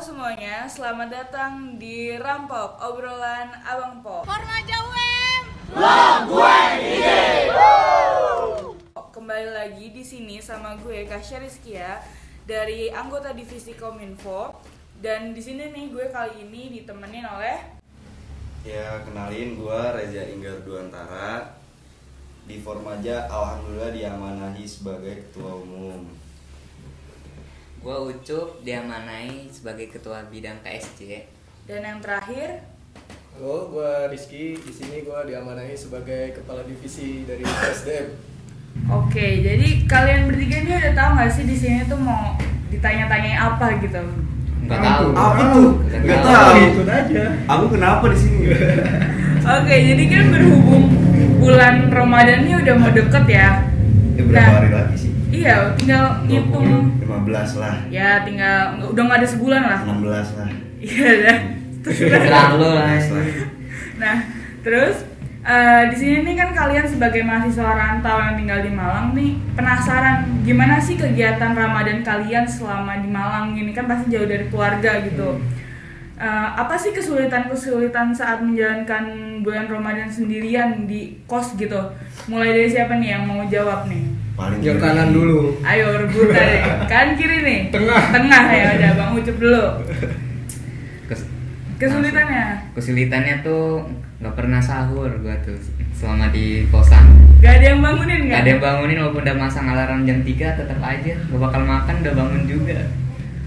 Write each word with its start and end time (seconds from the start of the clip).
semuanya, 0.00 0.64
selamat 0.64 1.12
datang 1.12 1.76
di 1.76 2.16
Rampok, 2.16 2.80
obrolan 2.80 3.52
Abang 3.68 4.00
Po. 4.00 4.24
Formaja 4.24 4.80
UM. 4.88 5.44
Kembali 9.12 9.48
lagi 9.52 9.92
di 9.92 10.00
sini 10.00 10.40
sama 10.40 10.80
gue 10.80 11.04
Kasya 11.04 11.44
Rizkia 11.44 12.00
dari 12.48 12.88
anggota 12.88 13.36
divisi 13.36 13.76
Kominfo. 13.76 14.56
Dan 14.96 15.36
di 15.36 15.44
sini 15.44 15.68
nih 15.68 15.92
gue 15.92 16.08
kali 16.08 16.48
ini 16.48 16.80
ditemenin 16.80 17.28
oleh 17.28 17.60
Ya 18.64 19.04
kenalin 19.04 19.60
gua 19.60 19.92
Reza 19.92 20.24
Inggar 20.24 20.64
Duantara. 20.64 21.60
Di 22.48 22.56
Formaja 22.64 23.28
Alhamdulillah 23.28 23.92
diamanahi 23.92 24.64
sebagai 24.64 25.28
ketua 25.28 25.60
umum 25.60 26.08
Gua 27.80 27.96
Ucup 28.04 28.60
diamanai 28.60 29.48
sebagai 29.48 29.88
ketua 29.88 30.28
bidang 30.28 30.60
KSC. 30.60 31.24
dan 31.64 31.80
yang 31.82 31.98
terakhir 31.98 32.66
Halo, 33.30 33.70
gua 33.70 34.10
Rizky. 34.10 34.52
Di 34.54 34.68
sini 34.68 35.00
gua 35.00 35.22
diamanahi 35.22 35.72
sebagai 35.72 36.34
kepala 36.34 36.60
divisi 36.62 37.24
dari 37.24 37.40
SDM. 37.46 38.08
Oke, 38.86 39.40
jadi 39.40 39.66
kalian 39.86 40.26
bertiga 40.26 40.56
ini 40.58 40.72
udah 40.76 40.92
tahu 40.92 41.10
nggak 41.14 41.30
sih 41.30 41.44
di 41.44 41.56
sini 41.56 41.78
tuh 41.86 41.96
mau 41.96 42.36
ditanya-tanyain 42.68 43.38
apa 43.38 43.80
gitu? 43.80 44.02
Enggak 44.60 44.80
tahu. 44.82 45.06
Apa 45.10 45.42
tuh? 45.48 45.70
Nggak 45.80 46.00
Nggak 46.02 46.20
tahu. 46.20 46.34
tahu. 46.34 46.58
Ikut 46.68 46.88
aja. 46.90 47.22
Aku 47.48 47.64
kenapa 47.70 48.04
di 48.08 48.18
sini? 48.18 48.38
Oke, 49.40 49.74
jadi 49.86 50.04
kan 50.06 50.24
berhubung 50.28 50.84
bulan 51.38 51.74
Ramadan 51.88 52.38
ini 52.44 52.54
udah 52.58 52.74
mau 52.76 52.90
deket 52.92 53.24
ya. 53.24 53.48
Ya 54.14 54.22
berapa 54.26 54.42
Nah, 54.44 54.56
hari 54.58 54.70
lagi 54.70 54.96
sih? 54.98 55.10
Iya, 55.30 55.54
tinggal 55.78 56.26
ngitung 56.26 56.98
15 57.30 57.62
lah. 57.62 57.74
Ya 57.88 58.10
tinggal 58.26 58.82
udah 58.90 59.02
nggak 59.06 59.20
ada 59.22 59.28
sebulan 59.30 59.62
lah. 59.62 59.80
16 59.86 60.38
lah. 60.38 60.50
Iya 60.82 61.10
dah 61.22 61.38
terus 61.80 61.96
Serang 62.12 62.50
lu 62.58 62.68
lah. 62.74 62.98
16 62.98 63.14
lah. 63.14 63.26
Nah 64.02 64.16
terus 64.60 64.96
eh, 65.46 65.82
di 65.88 65.96
sini 65.96 66.16
nih 66.26 66.34
kan 66.36 66.50
kalian 66.52 66.86
sebagai 66.90 67.22
mahasiswa 67.22 67.70
rantau 67.72 68.18
yang 68.20 68.36
tinggal 68.36 68.60
di 68.60 68.72
Malang 68.74 69.16
nih 69.16 69.38
penasaran 69.56 70.44
gimana 70.44 70.76
sih 70.76 70.98
kegiatan 70.98 71.56
Ramadan 71.56 72.02
kalian 72.04 72.44
selama 72.44 72.98
di 72.98 73.08
Malang 73.08 73.54
ini? 73.54 73.70
Kan 73.72 73.86
pasti 73.86 74.12
jauh 74.12 74.26
dari 74.26 74.50
keluarga 74.50 75.00
gitu. 75.06 75.38
Eh, 76.20 76.48
apa 76.52 76.76
sih 76.76 76.92
kesulitan-kesulitan 76.92 78.12
saat 78.12 78.44
menjalankan 78.44 79.40
bulan 79.40 79.72
Ramadan 79.72 80.12
sendirian 80.12 80.84
di 80.84 81.16
kos 81.24 81.56
gitu? 81.56 81.80
Mulai 82.28 82.52
dari 82.52 82.68
siapa 82.68 83.00
nih 83.00 83.16
yang 83.16 83.24
mau 83.24 83.40
jawab 83.48 83.88
nih 83.88 84.19
Paling 84.40 84.58
Yang 84.58 84.72
kiri. 84.74 84.84
kanan 84.86 85.08
dulu. 85.12 85.40
Ayo 85.60 85.86
rebutan 85.98 86.32
deh. 86.42 86.60
Kan 86.86 87.06
kiri 87.12 87.38
nih. 87.40 87.58
Tengah. 87.68 88.02
Tengah 88.08 88.42
ya 88.48 88.66
udah 88.74 88.90
Bang 88.96 89.10
Ucup 89.12 89.36
dulu. 89.36 89.64
Kes- 91.06 91.28
Kesulitannya 91.76 92.44
Kesulitannya 92.72 93.34
tuh 93.40 93.84
nggak 94.16 94.32
pernah 94.34 94.56
sahur 94.58 95.08
gua 95.18 95.32
tuh 95.40 95.56
selama 95.90 96.28
di 96.28 96.64
kosan. 96.66 97.04
gak 97.38 97.56
ada 97.56 97.66
yang 97.66 97.80
bangunin 97.80 98.20
Gak 98.22 98.30
kan? 98.30 98.40
ada 98.40 98.48
yang 98.50 98.60
bangunin 98.62 98.96
walaupun 98.98 99.22
udah 99.22 99.32
masang 99.34 99.64
alarm 99.66 100.04
jam 100.04 100.20
3 100.20 100.28
tetap 100.54 100.76
aja 100.78 101.12
gak 101.16 101.40
bakal 101.40 101.62
makan 101.62 101.94
udah 102.00 102.14
bangun 102.14 102.42
juga. 102.44 102.80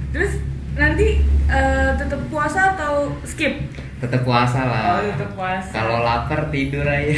Terus 0.09 0.41
nanti 0.73 1.21
eh, 1.47 1.89
tetap 1.95 2.21
puasa 2.27 2.73
atau 2.73 2.93
skip? 3.23 3.69
Tetap 3.99 4.21
puasa 4.21 4.59
lah. 4.61 4.81
Oh, 4.95 5.05
tetap 5.07 5.29
puasa. 5.31 5.69
Kalau 5.71 6.01
lapar 6.01 6.49
tidur 6.49 6.83
aja. 6.83 7.17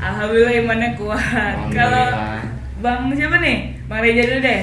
Alhamdulillah 0.00 0.54
imannya 0.56 0.90
kuat. 0.94 1.54
Kalau. 1.70 2.06
Bang 2.84 3.08
siapa 3.16 3.40
nih? 3.40 3.56
Bang 3.88 3.98
Reja 3.98 4.22
dulu 4.22 4.40
deh. 4.40 4.60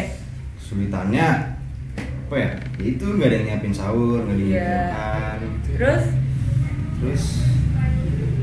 Kesulitannya 0.54 1.28
Apa 2.30 2.36
ya? 2.38 2.50
Itu 2.78 3.06
nggak 3.12 3.28
ada 3.28 3.36
yang 3.36 3.46
nyiapin 3.50 3.74
sahur, 3.74 4.22
nggak 4.22 4.32
ada 4.32 4.40
yang 4.40 4.48
nyiapin 4.48 4.88
makan 4.88 5.38
Terus 5.68 6.04
Terus 7.02 7.24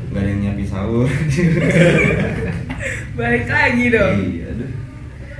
nggak 0.09 0.19
ada 0.19 0.27
yang 0.27 0.39
nyiapin 0.43 0.67
sahur 0.67 1.07
balik 3.15 3.45
lagi 3.45 3.83
dong. 3.89 4.13
Iya, 4.15 4.45
aduh. 4.49 4.69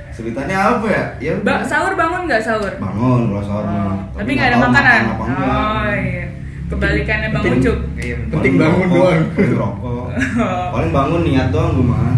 Kesulitannya 0.08 0.56
apa 0.56 0.86
ya? 0.88 1.04
Ya. 1.20 1.32
Ba- 1.40 1.62
sahur 1.62 1.92
bangun 1.94 2.22
nggak 2.24 2.40
sahur? 2.40 2.72
bangun 2.76 3.20
kalau 3.30 3.42
sahur 3.42 3.64
Oh, 3.64 3.94
tapi 4.16 4.30
nggak 4.32 4.48
ada 4.50 4.58
makanan. 4.58 5.00
makan. 5.10 5.28
Oh 5.36 5.92
iya. 5.94 6.24
Kebalikannya 6.66 7.28
Bang 7.30 7.42
Penting. 7.42 7.60
Ucup. 7.60 7.78
Iya. 7.94 8.14
Penting 8.30 8.52
bangun 8.56 8.84
rokok, 8.84 8.96
doang. 8.96 9.22
paling 9.30 9.54
rokok. 9.54 10.06
Paling 10.74 10.90
bangun 10.90 11.20
niat 11.24 11.46
doang 11.50 11.70
gue 11.74 11.84
mah. 11.84 12.14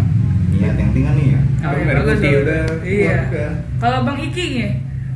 Niat 0.51 0.73
yang 0.75 0.87
penting 0.89 1.03
kan 1.03 1.15
niat. 1.15 1.43
Oh, 1.63 1.71
iya, 1.79 1.95
bagus, 1.95 2.19
putih 2.19 2.33
udah, 2.43 2.63
Iya. 2.83 3.17
Kalau 3.79 3.99
Bang 4.03 4.19
Iki 4.19 4.43
nih, 4.51 4.71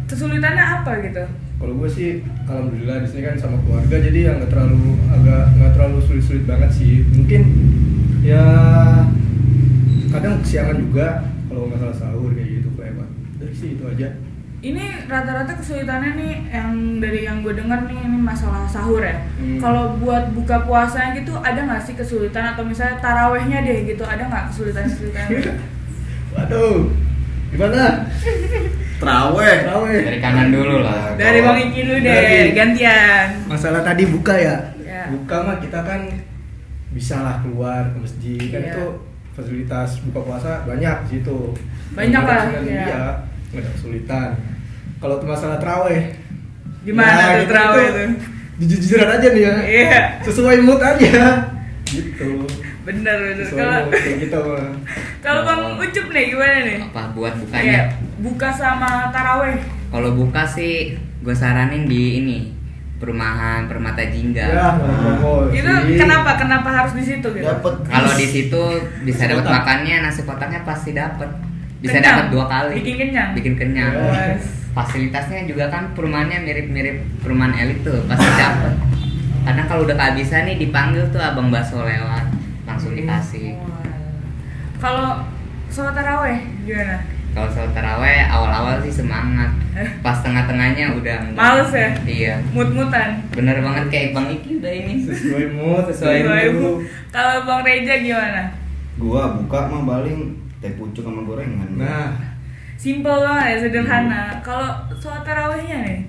kesulitannya 0.08 0.64
apa 0.64 0.92
gitu? 1.04 1.24
Kalau 1.58 1.74
gue 1.76 1.90
sih, 1.92 2.24
alhamdulillah 2.48 3.04
di 3.04 3.08
sini 3.12 3.22
kan 3.28 3.36
sama 3.36 3.58
keluarga, 3.68 3.96
jadi 4.00 4.20
yang 4.32 4.36
nggak 4.40 4.52
terlalu 4.56 4.96
agak 5.12 5.44
nggak 5.60 5.72
terlalu 5.76 5.98
sulit-sulit 6.08 6.44
banget 6.48 6.72
sih. 6.72 7.04
Mungkin 7.12 7.42
ya 8.24 8.46
kadang 10.14 10.40
kesiangan 10.40 10.78
juga 10.80 11.08
kalau 11.52 11.68
nggak 11.68 11.80
salah 11.84 11.98
sahur 11.98 12.32
kayak 12.32 12.50
gitu 12.62 12.70
kelewat. 12.80 13.10
Dari 13.44 13.54
sih 13.58 13.70
itu 13.76 13.84
aja. 13.84 14.08
Ini 14.58 15.06
rata-rata 15.06 15.54
kesulitannya 15.54 16.12
nih 16.18 16.34
yang 16.50 16.72
dari 16.98 17.20
yang 17.30 17.46
gue 17.46 17.54
denger 17.54 17.90
nih 17.92 18.00
ini 18.06 18.18
masalah 18.22 18.64
sahur 18.70 19.04
ya. 19.04 19.20
Hmm. 19.36 19.60
Kalau 19.60 20.00
buat 20.00 20.32
buka 20.32 20.64
puasanya 20.64 21.18
gitu 21.20 21.36
ada 21.42 21.60
nggak 21.66 21.84
sih 21.84 21.94
kesulitan 21.98 22.56
atau 22.56 22.64
misalnya 22.64 23.02
tarawehnya 23.04 23.66
deh 23.66 23.86
gitu 23.86 24.06
ada 24.08 24.24
nggak 24.30 24.54
kesulitan-kesulitan? 24.54 25.28
Waduh, 26.38 26.94
gimana? 27.50 28.06
Traweh. 28.98 29.58
Raweh. 29.66 30.00
Dari 30.06 30.20
kanan 30.20 30.48
dulu 30.50 30.82
lah. 30.82 31.14
dari 31.18 31.42
Bang 31.42 31.58
Iki 31.60 31.80
dulu 31.82 31.98
deh 32.02 32.14
Dari- 32.14 32.54
gantian. 32.54 33.26
Masalah 33.46 33.82
tadi 33.82 34.04
buka 34.06 34.34
ya. 34.34 34.56
Ya. 34.82 35.10
Buka 35.10 35.42
mah 35.42 35.58
kita 35.58 35.82
kan 35.82 36.02
bisa 36.90 37.22
lah 37.22 37.42
keluar 37.42 37.94
ke 37.94 37.98
masjid 38.00 38.42
kan 38.50 38.62
Iya. 38.64 38.74
itu 38.74 38.86
fasilitas 39.34 40.02
buka 40.06 40.20
puasa 40.24 40.52
banyak 40.66 40.96
di 41.06 41.10
situ. 41.14 41.54
Banyak 41.94 42.22
lah, 42.22 42.42
kesulitan, 42.50 42.66
iya. 42.66 42.86
Iya, 42.86 43.02
nggak 43.50 43.62
ada 43.62 43.70
kesulitan. 43.72 44.30
Kalau 44.98 45.16
tuh 45.18 45.30
masalah 45.30 45.58
teraweh, 45.58 46.02
Gimana 46.82 47.38
tuh 47.38 47.46
gitu, 47.46 47.54
tuh? 47.54 48.10
Jujur-jujuran 48.58 49.10
aja 49.14 49.28
nih 49.30 49.42
ya. 49.44 49.54
Iya. 49.62 50.02
Sesuai 50.26 50.58
mood 50.62 50.82
aja. 50.82 51.46
Gitu. 51.86 52.30
Bener 52.88 53.16
bener. 53.20 53.46
Kalau 53.46 53.92
kayak 53.92 54.16
gitu 54.24 54.40
kalau 55.26 55.42
Bang 55.44 55.76
Ucup 55.76 56.06
nih 56.08 56.24
gimana 56.32 56.56
nih? 56.64 56.78
Apa 56.88 57.12
buat 57.12 57.34
Iya, 57.36 57.42
bukanya? 57.44 57.82
buka 58.18 58.50
sama 58.50 59.12
taraweh. 59.12 59.60
Kalau 59.92 60.10
buka 60.16 60.48
sih 60.48 60.96
gue 61.20 61.36
saranin 61.36 61.84
di 61.84 62.24
ini 62.24 62.40
perumahan 62.98 63.68
Permata 63.68 64.02
Jingga. 64.08 64.48
Ya, 64.48 64.68
ngomong 64.74 65.52
Itu 65.52 65.70
kenapa 66.00 66.40
kenapa 66.40 66.70
harus 66.72 66.96
di 66.96 67.04
situ 67.04 67.28
gitu? 67.30 67.44
Dapat. 67.46 67.74
Kalau 67.86 68.12
di 68.16 68.26
situ 68.26 68.62
bisa 69.04 69.28
dapat 69.28 69.46
makannya 69.46 69.96
nasi 70.02 70.24
kotaknya 70.24 70.64
pasti 70.64 70.96
dapat. 70.96 71.28
Bisa 71.78 72.00
dapat 72.00 72.32
dua 72.34 72.48
kali. 72.48 72.82
Bikin 72.82 72.96
kenyang? 72.98 73.30
Bikin 73.36 73.54
kenyang. 73.54 73.94
Wes. 73.94 74.44
Fasilitasnya 74.74 75.46
juga 75.46 75.68
kan 75.68 75.92
perumahannya 75.92 76.42
mirip-mirip 76.42 77.02
perumahan 77.20 77.54
elit 77.58 77.82
tuh, 77.82 77.98
pasti 78.06 78.30
dapat. 78.34 78.74
Kadang 79.42 79.66
kalau 79.66 79.82
udah 79.86 79.98
kehabisan 79.98 80.46
nih 80.46 80.58
dipanggil 80.60 81.02
tuh 81.10 81.18
abang 81.18 81.50
bakso 81.50 81.82
lewat, 81.82 82.26
langsung 82.78 82.94
dikasih. 82.94 83.58
Kalau 84.78 85.26
sholat 85.74 85.98
taraweh 85.98 86.38
gimana? 86.62 87.02
Kalau 87.34 87.50
sholat 87.50 87.74
taraweh 87.74 88.30
awal-awal 88.30 88.78
sih 88.86 88.94
semangat, 88.94 89.50
pas 90.06 90.22
tengah-tengahnya 90.22 90.94
udah 90.94 91.16
enggak. 91.26 91.42
Males 91.42 91.72
ya? 91.74 91.90
Iya. 92.06 92.34
Mut-mutan. 92.54 93.26
Bener 93.34 93.66
banget 93.66 93.86
kayak 93.90 94.10
Bang 94.14 94.30
Iki 94.30 94.62
udah 94.62 94.70
ini. 94.70 94.94
sesuai 95.02 95.46
mood, 95.58 95.90
sesuai 95.90 96.22
Sesuai 96.22 96.46
mood. 96.54 96.86
Kalau 97.10 97.50
Bang 97.50 97.66
Reja 97.66 97.98
gimana? 97.98 98.54
Gua 99.02 99.34
buka 99.34 99.60
mah 99.74 99.82
paling 99.98 100.38
teh 100.62 100.78
pucuk 100.78 101.02
sama 101.02 101.26
gorengan. 101.26 101.82
Nah, 101.82 102.14
Simple 102.78 103.10
banget 103.26 103.46
ya, 103.50 103.56
sederhana. 103.66 104.38
Kalau 104.46 104.70
sholat 105.02 105.26
tarawehnya 105.26 105.82
nih? 105.82 106.00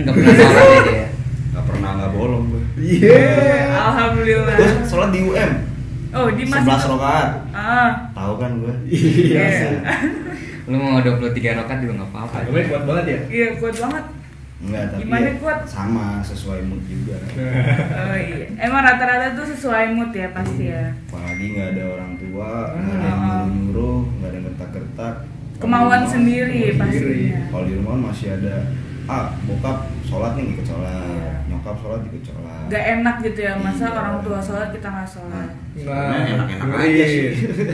Enggak 0.00 0.16
pernah 0.16 0.32
sholat 0.40 0.64
ya 0.64 0.80
dia. 0.88 1.06
Gak 1.52 1.64
pernah 1.72 1.90
nggak 1.96 2.12
bolong 2.12 2.44
gue. 2.48 2.62
iya. 2.80 3.72
Alhamdulillah. 3.72 4.56
Gue 4.56 4.68
sholat 4.84 5.08
di 5.12 5.20
UM. 5.20 5.52
Oh, 6.16 6.28
di 6.28 6.42
masjid. 6.42 6.72
11 6.72 6.90
rakaat. 6.90 7.28
Ah. 7.52 7.90
Tahu 8.10 8.34
kan 8.36 8.50
gue? 8.58 8.74
Iya. 9.28 9.46
Lu 10.64 10.76
mau 10.76 10.98
23 10.98 11.30
rokat 11.54 11.76
juga 11.78 11.92
nggak 11.94 12.10
apa-apa. 12.10 12.36
Agamanya 12.40 12.66
kuat 12.66 12.82
banget 12.84 13.04
ya. 13.06 13.18
Iya, 13.28 13.48
kuat 13.56 13.76
banget. 13.78 14.04
Enggak, 14.56 14.84
tapi 14.88 15.00
Gimana 15.04 15.20
ya 15.22 15.34
kuat? 15.36 15.58
sama 15.64 16.06
sesuai 16.22 16.60
mood 16.64 16.82
juga. 16.86 17.16
Oh 18.02 18.16
iya. 18.16 18.48
Emang 18.58 18.82
rata-rata 18.82 19.26
tuh 19.34 19.46
sesuai 19.46 19.92
mood 19.92 20.10
ya 20.10 20.32
pasti 20.32 20.64
ya. 20.66 20.96
Apalagi 21.06 21.44
nggak 21.52 21.68
ada 21.72 21.84
orang 21.90 22.12
tua, 22.16 22.50
nggak 22.72 22.88
ada 22.90 23.04
yang 23.04 23.20
Ah. 23.20 23.26
nyuruh-nyuruh, 23.38 23.98
nggak 24.10 24.26
ada 24.26 24.34
yang 24.34 24.46
gertak-gertak. 24.48 25.14
Kemauan 25.56 25.88
rumah- 25.98 26.10
Sendiri. 26.10 26.62
pastinya. 26.74 27.40
Kalau 27.46 27.64
di 27.64 27.74
rumah 27.74 27.96
masih 28.06 28.28
ada 28.32 28.54
ah 29.06 29.30
bokap 29.46 29.86
sholat 30.02 30.34
nih 30.34 30.50
ikut 30.50 30.66
sholat, 30.66 30.98
Iya. 31.06 31.32
nyokap 31.46 31.76
sholat 31.78 32.00
ikut 32.04 32.22
sholat. 32.22 32.66
Gak 32.66 32.84
enak 32.98 33.16
gitu 33.22 33.40
ya, 33.40 33.54
masa 33.54 33.86
Iya. 33.86 33.94
orang 33.94 34.16
tua 34.20 34.38
sholat 34.38 34.68
kita 34.70 34.88
nggak 34.88 35.06
sholat. 35.06 35.48
Nah, 35.86 36.14
enak-enak 36.26 36.66
ngeri. 36.66 36.86
aja 36.90 37.04
sih. 37.06 37.26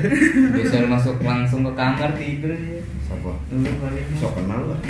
Bisa 0.61 0.77
masuk 0.85 1.17
langsung 1.21 1.65
ke 1.65 1.73
kamar 1.73 2.11
tidur 2.15 2.53
ya. 2.53 2.81
Siapa? 3.09 3.33
Lu 3.49 3.71
paling. 3.81 4.07
Sok 4.17 4.33
kenal 4.37 4.61
lah. 4.69 4.79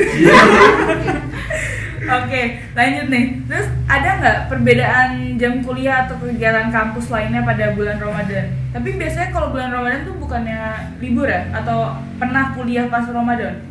Oke, 2.02 2.42
lanjut 2.74 3.06
nih. 3.08 3.24
Terus 3.46 3.66
ada 3.86 4.08
nggak 4.18 4.38
perbedaan 4.50 5.10
jam 5.38 5.62
kuliah 5.62 6.02
atau 6.02 6.18
kegiatan 6.18 6.66
kampus 6.68 7.06
lainnya 7.06 7.46
pada 7.46 7.70
bulan 7.72 8.02
Ramadan? 8.02 8.50
Tapi 8.74 8.98
biasanya 8.98 9.30
kalau 9.30 9.54
bulan 9.54 9.70
Ramadan 9.70 10.02
tuh 10.02 10.18
bukannya 10.18 10.60
libur 10.98 11.30
ya? 11.30 11.46
Atau 11.54 11.94
pernah 12.18 12.50
kuliah 12.52 12.90
pas 12.90 13.06
Ramadan? 13.06 13.62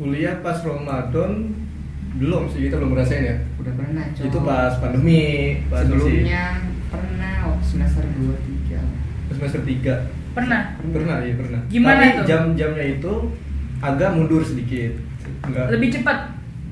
Kuliah 0.00 0.40
pas 0.40 0.56
Ramadan 0.64 1.52
belum 2.12 2.42
sih 2.46 2.68
kita 2.68 2.76
belum 2.76 2.90
ngerasain 2.92 3.24
ya. 3.24 3.36
Udah 3.56 3.72
pernah, 3.72 4.04
Cok. 4.12 4.24
Itu 4.26 4.38
pas 4.42 4.72
pandemi, 4.76 5.24
pas 5.66 5.80
Sebelumnya 5.82 6.44
pernah 6.88 7.34
waktu 7.48 7.64
semester 7.64 8.04
2 8.04 8.36
3. 8.68 8.78
masih 9.26 9.36
semester 9.38 9.60
3 9.64 9.94
Pernah. 10.32 10.62
Pernah, 10.80 11.16
iya 11.20 11.34
pernah. 11.36 11.60
Gimana 11.68 12.00
Tapi 12.00 12.16
tuh? 12.16 12.24
jam-jamnya 12.24 12.84
itu 12.90 13.12
agak 13.78 14.10
mundur 14.12 14.40
sedikit. 14.40 14.92
Enggak. 15.44 15.66
Lebih 15.70 15.88
cepat 15.92 16.18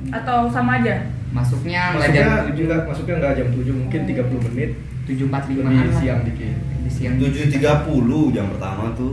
atau 0.09 0.49
sama 0.49 0.81
aja? 0.81 1.05
Masuknya 1.31 1.93
masuknya 1.93 2.25
jam 2.25 2.49
7 2.49 2.65
enggak, 2.65 2.81
masuknya 2.89 3.15
enggak 3.21 3.33
jam 3.37 3.49
7, 3.53 3.71
mungkin 3.71 4.01
30 4.03 4.47
menit 4.51 4.71
7.45 5.05 5.61
lebih 5.61 5.95
siang 5.95 6.21
dikit. 6.25 6.57
Lebih 6.57 6.93
siang. 6.93 7.15
7.30 7.17 8.35
jam 8.35 8.47
pertama 8.49 8.85
tuh 8.95 9.13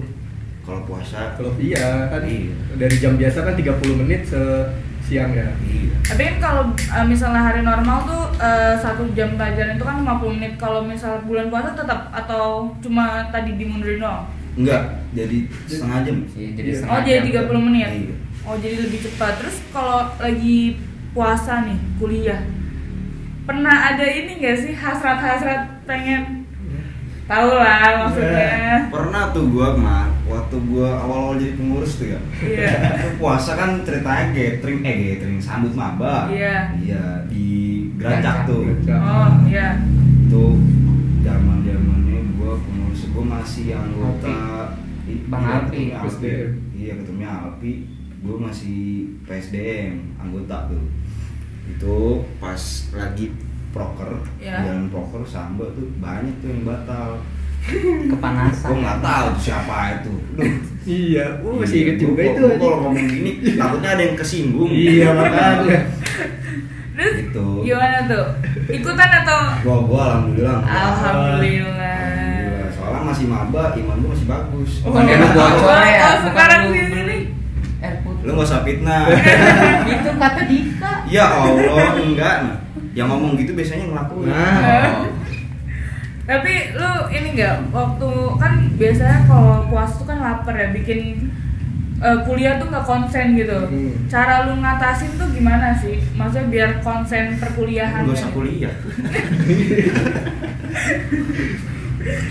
kalau 0.64 0.82
puasa. 0.84 1.36
Kalau 1.36 1.52
iya 1.60 2.08
kan 2.08 2.24
Iya. 2.24 2.56
dari 2.76 2.96
jam 2.98 3.14
biasa 3.16 3.38
kan 3.42 3.54
30 3.54 3.96
menit 3.98 4.22
se 4.24 4.42
siang 5.08 5.32
ya. 5.32 5.48
Iya. 5.64 5.96
Tapi 6.04 6.22
kan 6.28 6.36
kalau 6.44 6.64
uh, 6.76 7.06
misalnya 7.08 7.42
hari 7.42 7.64
normal 7.64 8.04
tuh 8.04 8.24
uh, 8.38 8.76
satu 8.76 9.08
jam 9.16 9.40
pelajaran 9.40 9.80
itu 9.80 9.86
kan 9.88 10.04
50 10.04 10.36
menit. 10.36 10.54
Kalau 10.60 10.84
misal 10.84 11.24
bulan 11.24 11.48
puasa 11.48 11.72
tetap 11.72 12.12
atau 12.12 12.76
cuma 12.84 13.32
tadi 13.32 13.56
dimundurin 13.56 14.04
doang? 14.04 14.28
Enggak, 14.58 15.06
jadi 15.14 15.38
setengah 15.70 16.00
jam. 16.04 16.16
Iya, 16.34 16.50
jadi 16.58 16.68
Iya. 16.68 16.78
setengah 16.82 16.94
Oh 16.94 17.02
jadi 17.06 17.30
jam. 17.32 17.44
30 17.48 17.68
menit. 17.72 17.88
Iya. 17.88 18.16
Oh 18.44 18.56
jadi 18.60 18.76
lebih 18.84 19.00
cepat. 19.04 19.34
Terus 19.40 19.58
kalau 19.72 20.02
lagi 20.20 20.60
puasa 21.16 21.54
nih 21.64 21.80
kuliah, 22.00 22.42
pernah 23.44 23.92
ada 23.92 24.04
ini 24.04 24.40
gak 24.40 24.58
sih 24.60 24.74
hasrat-hasrat 24.76 25.88
pengen 25.88 26.47
tahu 27.28 27.50
lah 27.60 28.08
maksudnya? 28.08 28.88
Pernah 28.88 29.24
tuh 29.36 29.46
gua 29.52 29.76
mah 29.76 30.08
waktu 30.26 30.56
gua 30.72 30.90
awal-awal 31.04 31.36
jadi 31.36 31.54
pengurus 31.60 32.00
tuh 32.00 32.08
ya. 32.16 32.20
Iya. 32.40 32.72
Itu 33.04 33.10
puasa 33.20 33.60
kan 33.60 33.84
ceritanya 33.84 34.32
gathering 34.32 34.82
eh 34.88 34.96
gathering 35.14 35.40
sambut 35.44 35.76
maba. 35.76 36.32
Iya. 36.32 36.72
Iya, 36.80 37.28
di 37.28 37.48
Geracak 38.00 38.48
tuh. 38.48 38.64
Oh 38.88 39.30
iya. 39.44 39.84
Itu 40.24 40.56
zaman-zamannya 41.22 42.20
gua 42.40 42.56
pengurus 42.64 43.02
gua 43.12 43.26
masih 43.44 43.76
anggota 43.76 44.72
Bang 45.28 45.44
iya, 45.44 45.56
Alpi. 45.64 45.84
Alpi. 45.96 46.36
Iya, 46.76 46.92
ketumnya 47.04 47.28
Alpi. 47.28 47.88
Gua 48.24 48.36
masih 48.48 49.08
PSDM 49.28 50.16
anggota 50.20 50.72
tuh. 50.72 50.84
Itu 51.68 52.24
pas 52.40 52.60
lagi 52.96 53.32
proker, 53.78 54.10
Iya. 54.38 54.58
jalan 54.66 54.90
proker 54.90 55.22
samba 55.24 55.66
tuh 55.72 55.86
banyak 55.98 56.34
tuh 56.42 56.48
yang 56.50 56.64
batal. 56.66 57.10
Kepanasan. 58.12 58.68
Gue 58.68 58.78
nggak 58.80 59.00
tahu 59.00 59.26
tuh 59.30 59.44
siapa 59.44 59.76
itu. 59.96 60.14
Duh, 60.34 60.54
Iya, 60.88 61.26
gua 61.44 61.52
masih 61.60 61.78
inget 61.84 61.96
Gua- 61.96 62.02
juga 62.02 62.16
gua- 62.18 62.32
itu. 62.32 62.42
gua. 62.48 62.56
Kalau 62.58 62.78
ngomong 62.82 63.06
gini, 63.06 63.32
takutnya 63.54 63.90
ada 63.92 64.02
yang 64.02 64.16
kesinggung. 64.16 64.70
Iya 64.72 65.08
makanya. 65.12 65.80
Terus 66.98 67.14
Gitu. 67.20 67.46
gimana 67.62 67.98
tuh? 68.08 68.26
Ikutan 68.68 69.10
atau? 69.22 69.40
Gua 69.62 69.78
gua 69.84 70.02
alhamdulillah. 70.08 70.60
Alhamdulillah. 70.64 72.00
Alhamdulillah. 72.00 72.72
Soalnya 72.72 73.02
masih 73.06 73.26
maba, 73.28 73.64
iman 73.76 73.96
gua 74.00 74.10
masih 74.10 74.28
bagus. 74.28 74.72
Oh, 74.82 74.90
lu 74.90 74.96
oh, 74.96 75.04
ya, 75.04 75.18
oh, 75.20 75.28
bukan 75.28 76.18
sekarang 76.26 76.60
lu 76.64 76.72
sih 76.72 76.84
beli 76.88 77.04
ini. 77.04 77.18
air 77.78 77.96
putih. 78.02 78.24
Lu 78.24 78.32
nggak 78.34 78.48
usah 78.48 78.60
fitnah. 78.64 79.04
Itu 79.86 80.10
kata 80.16 80.42
Dika. 80.48 80.92
ya 81.06 81.26
Allah, 81.28 81.90
enggak. 82.00 82.38
Yang 82.98 83.08
ngomong 83.14 83.32
gitu 83.38 83.52
biasanya 83.54 83.86
ngelakuin. 83.88 84.28
Nah. 84.28 85.06
Tapi 86.30 86.54
lu 86.76 86.92
ini 87.08 87.28
nggak 87.38 87.72
waktu 87.72 88.10
kan 88.36 88.54
biasanya 88.76 89.24
kalau 89.24 89.64
puasa 89.70 89.96
tuh 89.96 90.08
kan 90.10 90.20
lapar 90.20 90.58
ya 90.58 90.76
bikin 90.76 91.32
eh, 91.98 92.18
kuliah 92.28 92.60
tuh 92.60 92.68
nggak 92.68 92.84
konsen 92.84 93.38
gitu. 93.38 93.56
Hmm. 93.56 93.94
Cara 94.12 94.44
lu 94.44 94.60
ngatasin 94.60 95.16
tuh 95.16 95.30
gimana 95.32 95.72
sih? 95.78 96.02
Maksudnya 96.14 96.52
biar 96.52 96.70
konsen 96.82 97.40
perkuliahan. 97.40 98.04
Gak 98.04 98.18
usah 98.18 98.32
kuliah. 98.34 98.74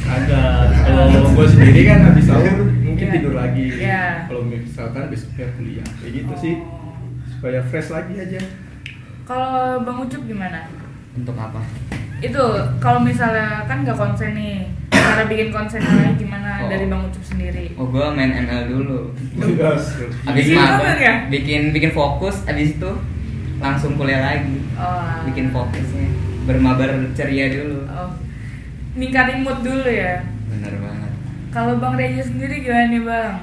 Ada. 0.06 0.42
Kalau 0.84 1.04
gue 1.36 1.46
sendiri 1.48 1.80
kan 1.84 1.98
habis 2.08 2.24
sahur 2.26 2.52
mungkin 2.80 3.06
Iya. 3.06 3.14
tidur 3.16 3.34
lagi. 3.34 3.66
Iya. 3.76 4.04
Kalau 4.28 4.42
misalkan 4.44 5.04
besoknya 5.08 5.46
kuliah, 5.54 5.86
kayak 6.00 6.12
gitu 6.14 6.32
Oh. 6.32 6.40
sih. 6.40 6.54
Supaya 7.28 7.60
fresh 7.62 7.90
lagi 7.92 8.14
aja. 8.16 8.40
Kalau 9.26 9.82
Bang 9.82 9.98
Ucup 10.00 10.22
gimana? 10.22 10.70
Untuk 11.12 11.34
apa? 11.34 11.58
Itu 12.18 12.38
kalau 12.78 13.02
misalnya 13.02 13.66
kan 13.66 13.82
nggak 13.82 13.98
konsen 13.98 14.32
nih, 14.32 14.70
cara 14.88 15.26
bikin 15.26 15.50
konsen 15.50 15.82
lagi 15.82 16.14
gimana 16.16 16.62
Oh. 16.62 16.70
dari 16.70 16.86
Bang 16.86 17.02
Ucup 17.04 17.20
sendiri? 17.20 17.74
Oh, 17.74 17.84
gua 17.84 18.14
main 18.14 18.30
ML 18.32 18.70
dulu. 18.70 19.10
Habis 20.24 20.46
maba, 20.54 20.78
apa 20.80 20.96
ya? 20.96 21.14
bikin 21.28 21.74
bikin 21.74 21.90
fokus, 21.90 22.46
habis 22.46 22.72
itu 22.72 22.90
langsung 23.58 23.98
kuliah 23.98 24.22
lagi. 24.22 24.62
Oh, 24.78 25.26
Bikin 25.26 25.50
fokusnya. 25.50 26.08
Bermabar 26.46 26.86
ceria 27.12 27.50
dulu. 27.50 27.82
Oh, 27.90 28.10
ningkatin 28.94 29.42
mood 29.42 29.58
dulu 29.60 29.84
ya. 29.84 30.22
Bener 30.46 30.72
banget. 30.78 31.12
Kalau 31.50 31.74
Bang 31.76 31.98
Reja 31.98 32.22
sendiri 32.22 32.62
gimana 32.62 32.86
nih 32.86 33.02
Bang? 33.02 33.34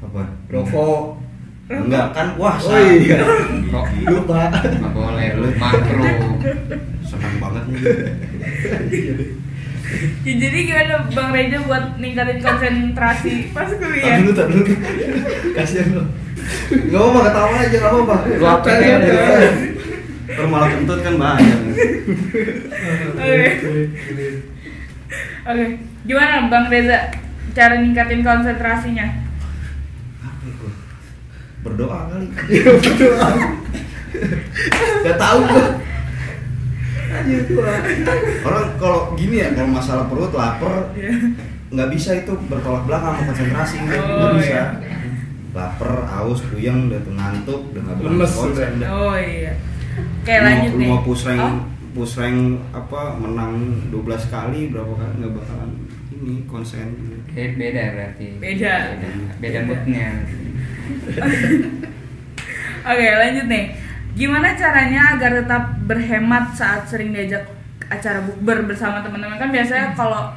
Apa? 0.00 0.22
Rokok. 0.48 1.20
Enggak 1.68 2.06
kan 2.16 2.32
puasa. 2.34 2.72
Oh 2.72 2.80
iya. 2.80 3.20
Kok 3.68 3.86
Lupa. 4.08 4.48
nggak 4.56 4.92
boleh 4.92 5.28
lu 5.36 5.48
makro. 5.60 6.04
Senang 7.04 7.36
banget 7.36 7.64
nih. 7.68 7.82
Ya, 10.20 10.32
jadi 10.36 10.58
gimana 10.68 11.08
Bang 11.16 11.32
Reja 11.32 11.64
buat 11.64 11.96
ningkatin 11.96 12.44
konsentrasi 12.44 13.56
pas 13.56 13.72
kuliah? 13.72 14.20
dulu, 14.20 14.36
tar 14.36 14.48
dulu. 14.52 14.68
Kasihan 15.56 15.96
lo. 15.96 16.04
Gak 16.68 17.00
apa-apa, 17.00 17.20
ketawa 17.24 17.56
aja, 17.56 17.76
gak 17.80 17.92
apa-apa. 17.92 18.16
Lu 18.28 18.44
apa 18.44 18.68
Santai, 18.68 18.84
yang 18.84 19.00
santai. 19.00 19.16
ada? 19.16 19.48
Ntar 20.28 20.46
malah 20.52 20.68
kentut 20.68 21.00
kan 21.00 21.14
bahaya. 21.16 21.56
Oke. 23.16 23.48
Oke, 25.48 25.66
gimana 26.04 26.52
Bang 26.52 26.68
Reza 26.68 26.98
cara 27.56 27.74
ningkatin 27.80 28.20
konsentrasinya? 28.20 29.27
Berdoa 31.68 31.98
kali. 32.08 32.26
Iya 32.50 32.70
berdoa. 32.74 33.28
Gak 35.02 35.16
tau 35.16 35.38
gua. 35.42 35.66
Tua. 37.18 37.72
Orang 38.42 38.66
kalau 38.76 39.00
gini 39.14 39.36
ya, 39.38 39.48
kalau 39.50 39.70
masalah 39.70 40.04
perut 40.06 40.28
lapar 40.30 40.92
Iya. 40.92 41.12
nggak 41.68 41.88
bisa 41.90 42.10
itu 42.14 42.32
bertolak 42.48 42.84
belakang 42.84 43.12
sama 43.14 43.26
konsentrasi 43.26 43.76
nggak 43.78 43.96
Oh, 43.98 44.08
nggak 44.08 44.32
bisa. 44.38 44.48
iya. 44.48 44.64
Lapar, 45.50 45.92
haus, 46.06 46.40
puyeng, 46.46 46.88
udah 46.88 47.00
tuh 47.02 47.12
ngantuk, 47.12 47.60
udah 47.68 47.80
nggak 47.82 47.96
Lemes 48.02 48.32
udah. 48.32 48.68
Oh 48.90 49.16
iya. 49.16 49.52
Oke 50.18 50.30
Lu 50.30 50.42
lanjut 50.42 50.70
mau- 50.70 50.78
nih. 50.78 50.86
lu 50.86 50.92
mau 50.94 51.00
push 51.02 51.24
rank, 51.26 51.40
Oh, 51.42 51.56
push 51.94 52.14
rank 52.14 52.38
apa 52.70 53.00
menang 53.14 53.52
12 53.88 53.98
kali 54.26 54.60
berapa 54.68 54.92
kali 54.94 55.12
nggak 55.18 55.32
bakalan 55.34 55.70
ini 56.10 56.34
konsen. 56.44 56.88
Beda 57.28 57.52
beda 57.54 57.82
berarti. 57.90 58.26
Beda. 58.38 58.74
Beda, 58.94 59.08
beda 59.34 59.58
Beda. 59.58 59.60
moodnya. 59.66 60.08
Oke 62.88 63.06
lanjut 63.14 63.46
nih. 63.46 63.64
Gimana 64.14 64.52
caranya 64.52 65.14
agar 65.14 65.30
tetap 65.36 65.62
berhemat 65.80 66.52
saat 66.52 66.84
sering 66.84 67.12
diajak 67.12 67.44
acara 67.86 68.20
bukber 68.20 68.64
bersama 68.64 69.00
teman-teman 69.00 69.38
kan 69.38 69.48
biasanya 69.48 69.94
kalau 69.94 70.28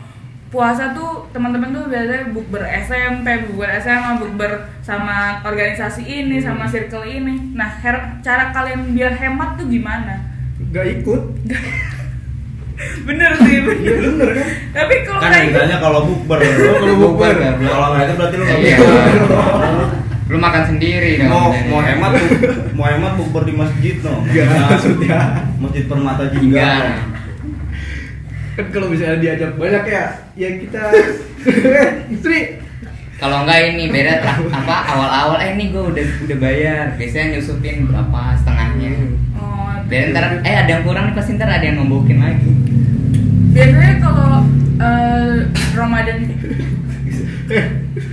puasa 0.48 0.92
tuh 0.92 1.26
teman-teman 1.32 1.72
tuh 1.72 1.88
biasanya 1.88 2.28
bukber 2.30 2.62
SMP, 2.84 3.26
bukber 3.48 3.68
SMA, 3.80 4.20
bukber 4.20 4.52
sama 4.80 5.40
organisasi 5.42 6.04
ini, 6.04 6.38
sama 6.38 6.68
circle 6.68 7.04
ini. 7.04 7.52
Nah, 7.52 7.68
her- 7.82 8.20
cara 8.20 8.52
kalian 8.52 8.92
biar 8.92 9.12
hemat 9.12 9.56
tuh 9.56 9.66
gimana? 9.66 10.20
Gak 10.70 11.02
ikut. 11.02 11.22
Bener 13.08 13.32
sih, 13.38 13.54
Iya 13.56 13.62
bener. 13.62 13.94
bener 14.02 14.30
kan? 14.34 14.48
Kan 14.74 14.74
Tapi 14.74 14.94
kalau 15.06 15.20
gitu, 15.22 15.30
nggak 15.30 15.40
ikut, 15.40 15.54
bedanya 15.54 15.78
kalau 15.80 16.00
bukber. 16.04 16.38
kalau 16.42 16.96
bukber. 16.98 17.34
Kalau 17.62 17.88
nggak 17.94 18.04
itu 18.04 18.14
berarti 18.18 18.36
lu 18.36 18.44
nggak 18.44 18.60
Iya. 18.60 18.78
Lu 20.32 20.40
makan 20.40 20.64
sendiri 20.64 21.20
dong. 21.20 21.28
Mau 21.28 21.52
mau 21.76 21.82
hemat 21.84 22.12
tuh, 22.16 22.30
mau 22.72 22.88
hemat 22.88 23.14
bukber 23.20 23.44
di 23.44 23.54
masjid 23.54 23.96
no. 24.00 24.24
Enggak 24.24 24.48
maksudnya. 24.72 25.20
Masjid 25.60 25.84
Permata 25.86 26.24
juga. 26.32 26.40
Enggak. 26.40 26.84
Kan 28.52 28.66
kalau 28.72 28.88
misalnya 28.88 29.20
diajak 29.20 29.52
banyak 29.56 29.84
ya, 29.88 30.04
ya 30.36 30.50
kita 30.56 30.84
istri 32.16 32.60
Kalau 33.16 33.46
enggak 33.46 33.60
ini 33.70 33.86
beda 33.86 34.18
apa 34.50 34.76
awal-awal 34.90 35.38
eh 35.38 35.54
ini 35.54 35.70
gue 35.70 35.84
udah 35.84 36.06
udah 36.26 36.38
bayar. 36.40 36.96
Biasanya 36.96 37.38
nyusupin 37.38 37.86
berapa 37.86 38.34
setengahnya. 38.40 38.92
oh, 39.38 39.78
Biar 39.86 40.10
ntar 40.10 40.42
eh 40.42 40.56
ada 40.58 40.72
yang 40.72 40.82
kurang 40.82 41.12
nih 41.12 41.16
pasti 41.20 41.38
ntar 41.38 41.52
ada 41.52 41.62
yang 41.62 41.78
nombokin 41.78 42.18
lagi. 42.18 42.50
biasanya 43.52 44.00
kalau 44.00 44.48
eh, 44.80 45.44
Ramadan 45.76 46.18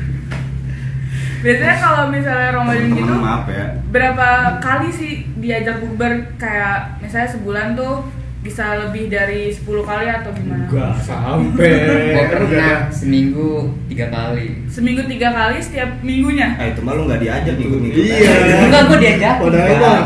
Biasanya 1.49 1.77
kalau 1.81 2.03
misalnya 2.13 2.51
Ramadan 2.53 2.93
gitu 2.93 3.15
maaf 3.17 3.49
ya 3.49 3.65
berapa 3.89 4.29
kali 4.61 4.93
sih 4.93 5.25
diajak 5.41 5.81
bukber 5.81 6.37
kayak 6.37 7.01
misalnya 7.01 7.33
sebulan 7.33 7.73
tuh 7.73 8.05
bisa 8.45 8.77
lebih 8.87 9.09
dari 9.09 9.51
10 9.51 9.65
kali 9.83 10.07
atau 10.13 10.31
gimana? 10.31 10.69
Enggak 10.71 10.95
sampai. 11.03 11.73
Gua 12.15 12.25
pernah 12.31 12.75
seminggu 12.93 13.75
tiga 13.91 14.07
kali. 14.15 14.63
Seminggu 14.71 15.03
tiga 15.11 15.35
kali 15.35 15.59
setiap 15.59 15.91
minggunya. 16.07 16.55
Ah 16.55 16.71
itu 16.71 16.81
mah 16.85 16.95
lu 16.95 17.11
nggak 17.11 17.19
diajak 17.25 17.57
ikut-ikut 17.59 17.99
Iya. 17.99 18.69
Enggak, 18.69 18.83
gua 18.87 18.99
diajak. 19.01 19.37
Udah 19.43 19.63
enak. 19.65 20.03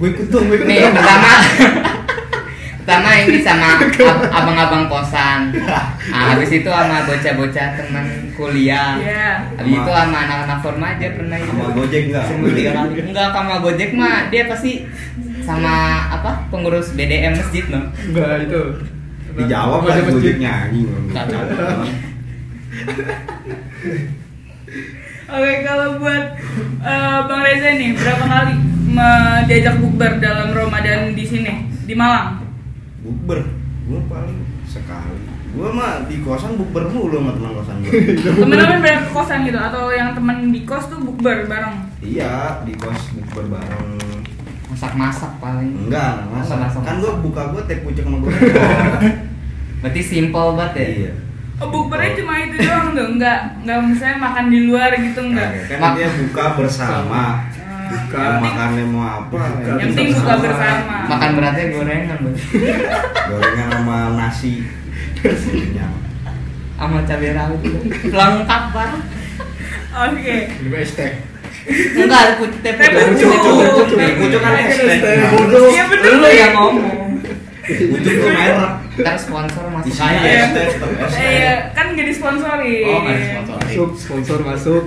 Gue 0.00 0.08
ikut 0.16 0.26
dong, 0.32 0.44
gue 0.48 0.56
ikut. 0.56 0.68
Nih 0.68 0.80
pertama 0.94 1.32
pertama 2.90 3.22
ini 3.22 3.38
sama 3.38 3.78
ab- 3.78 4.26
abang-abang 4.34 4.90
kosan. 4.90 5.54
Nah, 5.54 5.94
habis 6.34 6.50
itu 6.50 6.66
sama 6.66 7.06
bocah-bocah 7.06 7.66
teman 7.78 8.06
kuliah. 8.34 8.98
Iya. 8.98 9.46
Habis 9.54 9.78
itu 9.78 9.90
sama 9.94 10.18
anak-anak 10.26 10.58
formaja 10.58 11.06
pernah 11.14 11.38
itu. 11.38 11.54
Sama 11.54 11.70
Gojek 11.70 12.02
nggak? 12.10 12.24
Seminggu 12.26 12.50
tiga 12.58 12.70
kali. 12.74 12.92
Enggak 13.06 13.28
sama 13.30 13.54
Gojek 13.62 13.90
mah 13.94 14.26
dia 14.26 14.42
pasti 14.50 14.72
sama 15.46 15.74
apa 16.10 16.50
pengurus 16.50 16.98
BDM 16.98 17.38
masjid 17.38 17.62
loh. 17.70 17.84
Enggak 17.94 18.50
itu. 18.50 18.62
Dijawab 19.38 19.86
kan 19.86 20.02
masjid. 20.02 20.10
Gojek 20.10 20.36
nyanyi 20.42 20.82
Kagak. 21.14 21.46
Oke, 25.30 25.62
kalau 25.62 25.94
buat 26.02 26.24
eh, 26.82 27.18
Bang 27.30 27.42
Reza 27.46 27.70
nih, 27.78 27.94
berapa 27.94 28.24
kali 28.26 28.54
diajak 29.46 29.78
bukber 29.78 30.18
dalam 30.18 30.50
Ramadan 30.50 31.14
di 31.14 31.22
sini 31.22 31.70
di 31.86 31.94
Malang? 31.94 32.49
Bukber. 33.10 33.40
Gue 33.90 34.00
paling 34.06 34.38
sekali. 34.62 35.18
Gue 35.50 35.66
mah 35.74 36.06
di 36.06 36.22
kosan 36.22 36.54
bukber 36.54 36.86
mulu 36.94 37.18
sama 37.18 37.34
teman 37.34 37.50
kosan 37.58 37.76
gue 37.82 37.90
Temen-temen 38.38 38.78
berapa 38.78 39.02
ke 39.02 39.10
kosan 39.10 39.42
gitu? 39.42 39.58
Atau 39.58 39.90
yang 39.90 40.14
temen 40.14 40.54
di 40.54 40.62
kos 40.62 40.86
tuh 40.86 41.02
bukber 41.02 41.50
bareng? 41.50 41.90
Iya 41.98 42.62
di 42.62 42.78
kos 42.78 43.10
bukber 43.18 43.58
bareng. 43.58 43.98
Masak-masak 44.70 45.42
paling. 45.42 45.90
Enggak, 45.90 46.30
masa 46.30 46.54
Masak-masak. 46.54 46.82
Kan 46.86 46.96
gue 47.02 47.12
buka 47.18 47.42
gue 47.50 47.62
teh 47.66 47.78
pucuk 47.82 48.06
sama 48.06 48.16
gue 48.22 48.30
Berarti 49.82 50.00
simple 50.06 50.54
banget 50.54 50.72
ya. 50.78 50.86
Iya. 50.86 51.12
Oh, 51.60 51.68
bukbernya 51.68 52.16
cuma 52.16 52.40
itu 52.40 52.56
doang 52.56 52.96
tuh, 52.96 53.06
enggak 53.20 53.60
enggak 53.60 53.78
misalnya 53.84 54.16
makan 54.16 54.48
di 54.48 54.58
luar 54.64 54.96
gitu 54.96 55.20
enggak. 55.20 55.68
Kan 55.68 55.92
dia 55.92 56.08
buka 56.08 56.44
bersama 56.56 57.44
Buka. 57.90 58.22
Mau 58.38 58.42
makannya 58.46 58.84
mau 58.86 59.02
apa 59.02 59.38
yang 59.66 59.90
penting 59.90 60.06
buka 60.14 60.34
bersama. 60.38 60.96
Makan 61.10 61.30
beratnya 61.34 61.64
gorengan. 61.74 62.18
Gorengan 63.26 63.68
sama 63.74 63.98
nasi. 64.14 64.52
Sama 66.78 66.98
cabai 67.04 67.30
rawit. 67.34 67.60
Lengkap 68.08 68.64
banget. 68.72 69.02
Oke. 69.90 70.36
Ini 70.54 70.78
es 70.78 70.92
teh. 70.94 71.12
Enggak, 71.70 72.40
putih 72.40 72.60
teh 72.62 72.72
Teh 72.72 72.88
pucuk. 72.88 73.30
pucuk. 73.36 73.98
Teh 73.98 74.10
pucuk 74.16 74.40
kan 74.40 74.54
es 74.64 74.78
teh. 74.78 74.98
Teh 75.02 75.16
bodoh. 75.34 75.68
Iya 75.68 75.84
Lu 76.14 76.28
yang 76.30 76.52
ngomong. 76.56 77.20
Pucuk 77.70 78.14
tuh 78.16 78.30
merek 78.32 78.80
Ntar 79.00 79.16
sponsor 79.16 79.64
masuk 79.70 79.88
Isinya 79.92 80.20
aja. 80.20 80.62
Iya. 81.16 81.52
kan 81.72 81.94
nggak 81.94 82.06
disponsori. 82.10 82.84
Oh, 82.84 82.98
nggak 83.00 83.16
disponsori. 83.16 83.64
Masuk, 83.64 83.90
sponsor 83.96 84.38
masuk. 84.44 84.84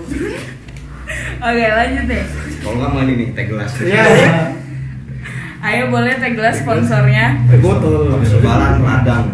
Oke, 1.43 1.65
lanjut 1.67 2.05
deh. 2.07 2.23
Kalau 2.63 2.75
nggak 2.77 2.89
mau 2.89 3.01
ini 3.01 3.13
nih 3.13 3.27
teh 3.33 3.45
gelas 3.45 3.71
Iya. 3.83 4.03
Ayo 5.61 5.83
boleh 5.87 6.15
teh 6.15 6.31
gelas 6.31 6.59
sponsornya. 6.59 7.39
Teh 7.45 7.59
botol. 7.59 8.07
Habis 8.09 8.31
lebaran 8.33 8.79
radang 8.79 9.25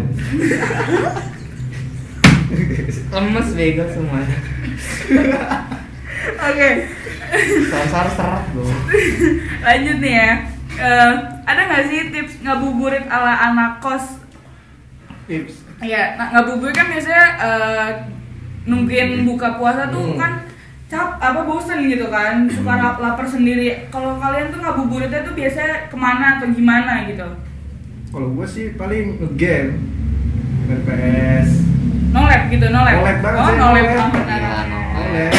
Lemes 3.10 3.50
bego 3.54 3.86
semuanya. 3.88 4.38
Oke, 6.40 6.70
Sponsor 7.64 8.06
seret 8.10 8.46
loh. 8.54 8.70
lanjut 9.60 9.98
nih 10.00 10.14
ya. 10.16 10.32
Eh, 10.80 11.14
ada 11.44 11.62
nggak 11.64 11.86
sih 11.86 12.10
tips 12.10 12.34
ngabuburit 12.40 13.06
ala 13.06 13.34
anak 13.52 13.78
kos? 13.80 14.22
Tips. 15.26 15.66
Iya, 15.80 16.16
nah, 16.16 16.32
ngabuburit 16.32 16.74
kan 16.74 16.88
biasanya 16.88 17.26
eh, 17.40 17.90
nungguin 18.66 19.26
buka 19.26 19.58
puasa 19.58 19.90
tuh 19.90 20.14
Hmm. 20.14 20.18
kan 20.18 20.32
cap 20.90 21.16
apa 21.16 21.42
bosen 21.42 21.86
gitu 21.86 22.10
kan 22.10 22.44
suka 22.52 22.66
Hmm. 22.68 22.82
lap- 22.84 22.98
lapar 23.00 23.26
sendiri 23.26 23.88
kalau 23.88 24.18
kalian 24.18 24.50
tuh 24.50 24.60
ngabuburitnya 24.60 25.22
tuh 25.22 25.34
biasanya 25.34 25.86
ke 25.86 25.96
mana 25.96 26.36
atau 26.36 26.50
gimana 26.50 27.06
gitu 27.06 27.28
Kalau 28.10 28.28
gue 28.32 28.42
sih 28.44 28.74
paling 28.74 29.22
ngegame. 29.22 29.78
Main 30.66 30.82
PS. 30.82 31.50
nolep 32.10 32.42
gitu 32.50 32.66
nolep 32.68 32.96
Nolep 32.96 33.18
banget 33.20 33.38
oh 33.38 33.52
nolep 33.54 33.86
nolep. 33.86 33.98
banget 34.12 34.26
nolep. 34.66 35.32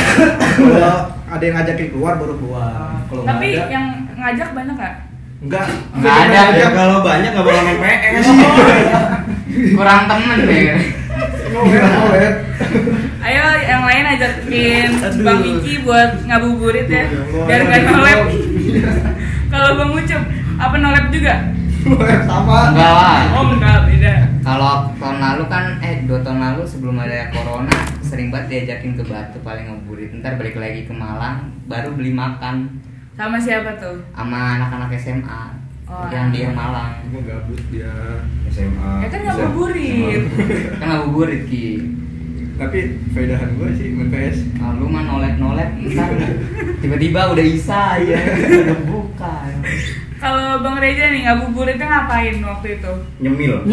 Kalau 0.57 0.97
ada 1.29 1.43
yang 1.43 1.57
ngajakin 1.57 1.89
keluar 1.89 2.15
baru 2.15 2.35
keluar. 2.37 2.95
Kalau 3.05 3.21
nggak 3.21 3.31
tapi 3.33 3.49
ada, 3.53 3.67
yang 3.69 3.87
ngajak 4.13 4.49
banyak 4.53 4.77
gak? 4.77 4.95
enggak. 5.41 5.67
Nggak 5.93 6.15
ada. 6.21 6.41
Ya 6.53 6.69
kalau 6.71 6.97
banyak 7.01 7.31
nggak 7.33 7.43
bakal 7.45 7.63
main 7.65 7.79
PS 7.81 8.27
Kurang 9.77 10.01
temen 10.07 10.39
deh. 10.41 10.63
Nolep, 11.51 11.83
nolep. 11.91 12.35
Ayo 13.31 13.47
yang 13.63 13.83
lain 13.87 14.05
ajakin 14.11 14.91
Aduh. 14.99 15.23
Bang 15.23 15.41
Iki 15.47 15.87
buat 15.87 16.11
ngabuburit 16.27 16.91
ya 16.91 17.07
biar 17.47 17.61
gak 17.63 17.79
ya 17.79 17.87
nolep 17.87 18.21
kalau 19.53 19.69
Bang 19.77 19.91
Ucup 19.95 20.23
apa 20.59 20.75
nolep 20.77 21.07
juga? 21.09 21.35
Sama. 22.27 22.75
Enggak 22.75 22.93
lah. 22.93 23.23
Oh 23.33 23.45
enggak 23.49 23.79
beda 23.87 24.15
Kalau 24.43 24.93
tahun 24.95 25.17
lalu 25.17 25.43
kan 25.47 25.65
eh 25.81 26.05
dua 26.05 26.21
tahun 26.21 26.39
lalu 26.39 26.63
sebelum 26.67 26.99
ada 26.99 27.31
corona 27.31 27.73
sering 28.03 28.29
banget 28.29 28.67
diajakin 28.67 28.99
ke 28.99 29.03
Batu 29.03 29.39
paling 29.41 29.65
ngeburit. 29.65 30.11
Ntar 30.13 30.35
balik 30.35 30.59
lagi 30.59 30.85
ke 30.85 30.93
Malang 30.93 31.55
baru 31.65 31.95
beli 31.95 32.11
makan 32.11 32.83
sama 33.15 33.39
siapa 33.39 33.77
tuh? 33.77 34.01
sama 34.11 34.59
anak-anak 34.59 34.91
SMA 34.97 35.43
Oh, 35.87 36.07
yang 36.07 36.31
di 36.31 36.47
anak. 36.47 36.55
Malang. 36.55 36.93
Gue 37.11 37.23
gabut 37.27 37.59
dia. 37.67 37.91
SMA 38.47 39.03
Ya 39.03 39.09
kan 39.09 39.21
ngabuburit 39.25 40.23
Kan 40.79 40.87
ngabuburit 40.89 41.43
ki. 41.47 41.67
Tapi 42.61 42.79
faedahan 43.11 43.57
gue 43.57 43.69
sih 43.73 43.89
main 43.91 44.13
PS. 44.13 44.45
Lu 44.77 44.85
mah 44.87 45.01
nolep-nolep 45.03 45.71
ntar 45.89 46.13
tiba-tiba 46.79 47.33
udah 47.33 47.41
isa 47.43 47.97
ya 47.99 48.21
udah 48.61 48.79
buka. 48.85 49.35
Kalau 50.21 50.61
Bang 50.61 50.77
Reza 50.77 51.09
nih 51.09 51.25
ngabuburitnya 51.25 51.81
ngapain 51.83 52.37
waktu 52.39 52.77
itu? 52.77 52.93
nyemil 53.19 53.65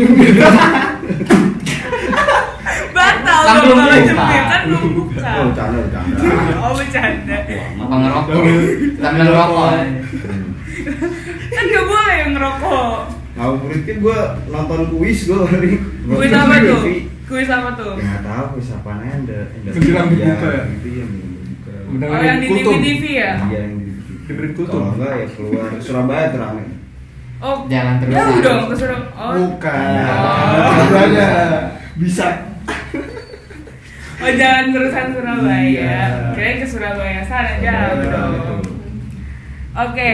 Batal 2.90 3.42
Kan 3.44 3.56
belum 3.60 3.78
kalau 3.78 4.00
buka. 4.00 4.26
kan 4.48 4.62
belum 4.66 4.86
buka. 4.96 5.30
oh 5.30 5.44
bercanda 5.46 5.78
bercanda 5.78 6.18
Oh 6.64 6.72
bercanda. 6.74 7.38
Apa 7.78 7.96
ngerokok? 7.98 8.42
Sambil 8.98 9.24
ngerokok. 9.26 9.70
Kan 11.50 11.64
gak 11.66 11.86
boleh 11.86 12.20
ngerokok. 12.32 12.92
ngabuburit 13.38 13.82
kan 13.86 13.98
gue 14.00 14.18
nonton 14.50 14.80
kuis 14.90 15.20
gue 15.24 15.38
hari 15.38 15.78
Kuis 16.08 16.32
apa 16.32 16.56
tuh? 16.58 16.82
Kuis 17.28 17.50
apa 17.50 17.70
tuh? 17.74 17.94
nggak 17.94 18.24
tahu 18.24 18.46
kuis 18.56 18.70
apa 18.72 18.92
nih 18.98 19.10
ada 19.14 19.40
Menjelang 19.68 20.08
berbuka 20.08 20.48
ya? 20.48 20.62
gitu 20.72 20.88
ya 20.90 21.06
menjelang 21.06 21.36
Oh 22.10 22.22
yang 22.22 22.40
di 22.40 22.48
Kultum. 22.48 22.72
TV-TV 22.74 23.04
ya? 23.14 23.32
Iya 23.42 23.60
yang 23.62 23.76
di 23.78 23.92
Dengerin 24.26 24.52
kultum. 24.54 24.80
kalau 24.80 24.92
enggak 24.94 25.12
ya 25.14 25.26
keluar 25.30 25.68
Surabaya 25.84 26.26
tuh 26.30 26.40
rame 26.40 26.64
Oh 27.38 27.58
Jalan 27.66 27.96
terus 28.00 28.12
Jauh 28.12 28.32
aja. 28.34 28.42
dong 28.42 28.64
ke 28.66 28.76
Surabaya. 28.76 29.12
Oh. 29.14 29.32
Bukan. 29.38 29.94
Oh. 30.10 30.72
Sebenarnya 30.74 31.30
bisa. 31.96 32.28
Oh 34.18 34.32
jalan 34.34 34.66
terusan 34.72 35.06
Surabaya. 35.14 35.62
Iya. 35.62 36.02
Kirain 36.34 36.58
ke 36.58 36.66
Surabaya 36.66 37.22
sana 37.22 37.52
Surabaya 37.54 37.62
jauh 37.62 38.02
dong. 38.04 38.62
Oke. 39.78 40.10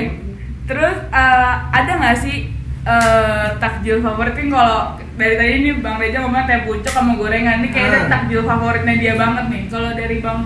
Terus 0.64 0.96
eh, 1.08 1.54
ada 1.72 1.92
nggak 1.96 2.18
sih 2.20 2.52
eh, 2.84 3.48
takjil 3.56 3.98
favorit 4.00 4.36
kalau 4.52 5.00
dari 5.14 5.36
tadi 5.36 5.54
nih 5.62 5.74
Bang 5.78 5.98
Reja 5.98 6.18
ngomong 6.20 6.44
teh 6.44 6.64
pucuk 6.64 6.88
sama 6.88 7.14
gorengan 7.14 7.62
nih 7.62 7.70
kayaknya 7.70 8.00
Ah. 8.00 8.10
takjil 8.10 8.42
favoritnya 8.42 8.96
dia 8.96 9.14
banget 9.14 9.46
nih. 9.48 9.62
Kalau 9.68 9.92
dari 9.92 10.18
Bang 10.20 10.40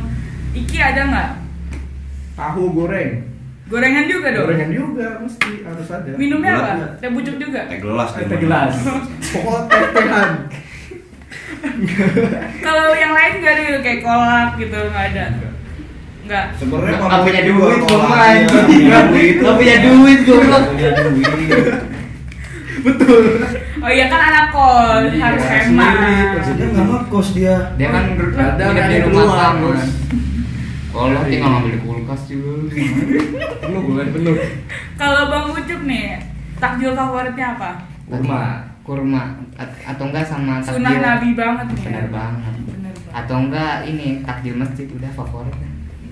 Iki 0.49 0.77
ada 0.77 1.01
nggak? 1.05 1.29
Tahu 2.33 2.63
goreng. 2.71 3.11
Gorengan 3.67 4.05
juga 4.05 4.27
dong. 4.31 4.43
Gorengan 4.45 4.71
juga 4.71 5.07
mesti 5.19 5.51
harus 5.61 5.87
ada. 5.87 6.09
Minumnya 6.13 6.51
Bulat 6.53 6.71
apa? 6.73 6.85
Teh 6.97 7.09
pucuk 7.09 7.35
juga. 7.37 7.61
teh 7.65 7.77
gelas 7.77 8.09
Eh, 8.13 8.25
teh 8.25 8.37
gelas. 8.37 8.73
Pokoknya 9.29 9.61
teh 9.67 9.81
tehan. 9.93 10.31
Kalau 12.65 12.87
yang 12.93 13.11
lain 13.11 13.33
nggak 13.37 13.53
ada 13.53 13.61
gitu, 13.63 13.79
kayak 13.81 13.99
kolak 14.01 14.49
gitu 14.55 14.77
nggak 14.77 15.05
ada. 15.11 15.25
Nggak. 16.23 16.45
sebenarnya 16.53 16.97
favorit 16.97 17.23
punya 17.23 17.41
duit, 17.41 17.79
kalau 17.79 17.87
gua 17.87 18.07
mah, 18.09 18.19
iya, 18.27 18.43
anjing. 18.43 18.67
punya 18.67 18.99
duit 19.07 19.35
Nggak 19.37 19.55
punya 19.55 19.75
duit, 19.79 20.19
goblok. 20.21 20.63
Nggak 20.67 20.91
punya 20.99 21.27
duit 21.31 21.65
Betul. 22.85 23.23
Oh 23.77 23.89
iya 23.89 24.05
kan 24.05 24.21
anak 24.23 24.45
kos 24.49 25.05
Iya, 25.07 25.21
harus 25.23 25.43
hemat. 25.45 25.93
maksudnya 26.33 26.65
nggak 26.67 26.85
ngekos 26.87 27.27
dia 27.31 27.55
Dia 27.75 27.87
kan 27.87 28.03
Ada 28.07 28.63
hidup 28.63 28.73
kan 28.73 28.87
di 28.87 28.99
rumah 29.03 29.25
terus. 29.53 29.83
Kalau 30.87 31.07
lo 31.07 31.21
tinggal 31.23 31.49
ngambil 31.51 31.71
di 31.71 31.79
kulkas 31.79 32.21
juga. 32.25 32.51
Penuh 33.59 33.81
bulan 33.83 34.07
penuh. 34.09 34.35
Kalau 34.95 35.21
Bang 35.27 35.45
Ucup 35.47 35.81
nih, 35.83 36.17
takjil 36.57 36.91
favoritnya 36.91 37.47
apa? 37.53 37.71
Kurma. 38.03 38.41
Kurma 38.81 39.23
At- 39.53 39.77
atau 39.85 40.03
enggak 40.05 40.25
sama 40.25 40.57
Sunnah 40.59 40.89
takjil. 40.89 41.03
Nabi 41.03 41.29
banget 41.33 41.65
nih. 41.69 41.83
Bener 41.83 42.05
banget. 42.09 42.53
Bener 42.65 42.93
banget. 42.95 43.13
Atau 43.13 43.37
enggak 43.39 43.85
ini 43.85 44.07
takjil 44.21 44.55
masjid 44.55 44.87
udah 44.87 45.11
favorit. 45.13 45.53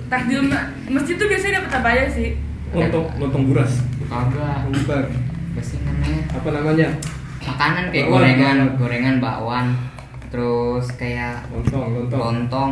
takjil 0.05 0.38
ma- 0.43 0.69
masjid 0.88 1.17
tuh 1.17 1.25
biasanya 1.25 1.53
dapat 1.60 1.72
apa 1.75 1.89
aja 1.89 2.05
sih 2.12 2.29
lontong 2.72 3.10
lontong 3.17 3.43
buras 3.48 3.81
kagak 4.05 4.62
bukan 4.63 5.01
apa 5.50 5.62
sih 5.63 5.81
namanya 5.81 6.22
apa 6.29 6.50
namanya 6.51 6.88
makanan 7.45 7.83
kayak 7.87 8.05
Bakwan, 8.05 8.19
gorengan 8.19 8.57
gorengan 8.75 9.15
bakwan 9.19 9.65
terus 10.27 10.85
kayak 10.93 11.45
lontong 11.47 11.85
lontong. 11.95 12.19
lontong 12.19 12.71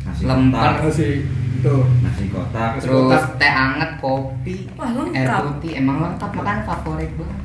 Nasi 0.00 0.22
lemper 0.22 0.60
kotak. 0.70 0.80
nasi 0.82 1.08
itu. 1.52 1.76
Nasi 2.00 2.24
kotak 2.28 2.70
Nasi 2.72 2.82
terus 2.82 3.04
kotak. 3.04 3.22
teh 3.36 3.52
anget 3.52 3.90
kopi 3.98 4.56
Wah, 4.74 4.90
lengkap. 4.90 5.18
air 5.18 5.30
putih. 5.46 5.72
Emang 5.76 5.96
lengkap 6.02 6.30
makanan 6.32 6.62
favorit 6.64 7.10
banget. 7.12 7.38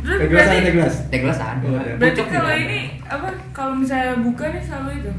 Teh 0.00 0.26
gelas 0.26 0.40
ada 0.40 0.48
berarti, 0.48 0.58
teh 0.60 0.72
gelas. 0.72 0.94
Teh 1.06 1.18
gelas 1.20 1.38
ada. 1.40 1.66
Berarti 1.94 2.20
kalau 2.26 2.52
ini 2.52 2.80
apa 3.04 3.28
kalau 3.50 3.74
misalnya 3.74 4.18
buka 4.18 4.44
nih 4.48 4.62
selalu 4.62 4.90
itu? 4.96 5.12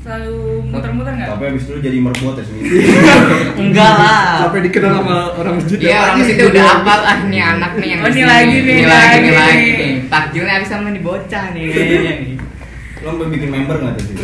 Selalu 0.00 0.38
muter-muter 0.66 1.12
nggak? 1.12 1.28
Tapi 1.28 1.44
abis 1.46 1.62
itu 1.62 1.76
jadi 1.78 1.98
merbot 1.98 2.32
ya 2.32 2.40
sendiri 2.42 2.72
enggak 3.60 3.92
lah. 3.92 4.24
Sampai 4.42 4.60
dikenal 4.62 4.92
sama 4.94 5.16
orang 5.34 5.54
masjid. 5.56 5.76
Iya 5.78 5.96
orang 5.98 6.16
nih? 6.18 6.36
udah 6.42 6.64
hafal 6.64 7.00
ah 7.02 7.18
nih 7.22 7.42
anak 7.42 7.72
nih 7.76 7.88
yang 7.90 8.00
Oh, 8.00 8.08
ini 8.08 8.14
sini. 8.14 8.24
lagi 8.24 8.56
nih, 8.56 8.72
ini 8.72 8.84
lagi 8.86 9.16
nih 9.18 9.32
lagi. 9.34 9.68
Takjilnya 10.10 10.52
habis 10.58 10.68
sama 10.68 10.90
nih 10.90 11.02
bocah 11.02 11.44
nih. 11.54 11.66
Kayaknya 11.70 12.14
nih 12.26 12.36
lo 13.00 13.16
mau 13.16 13.32
bikin 13.32 13.48
member 13.48 13.76
nggak 13.80 13.94
tuh 13.96 14.04
sih 14.12 14.16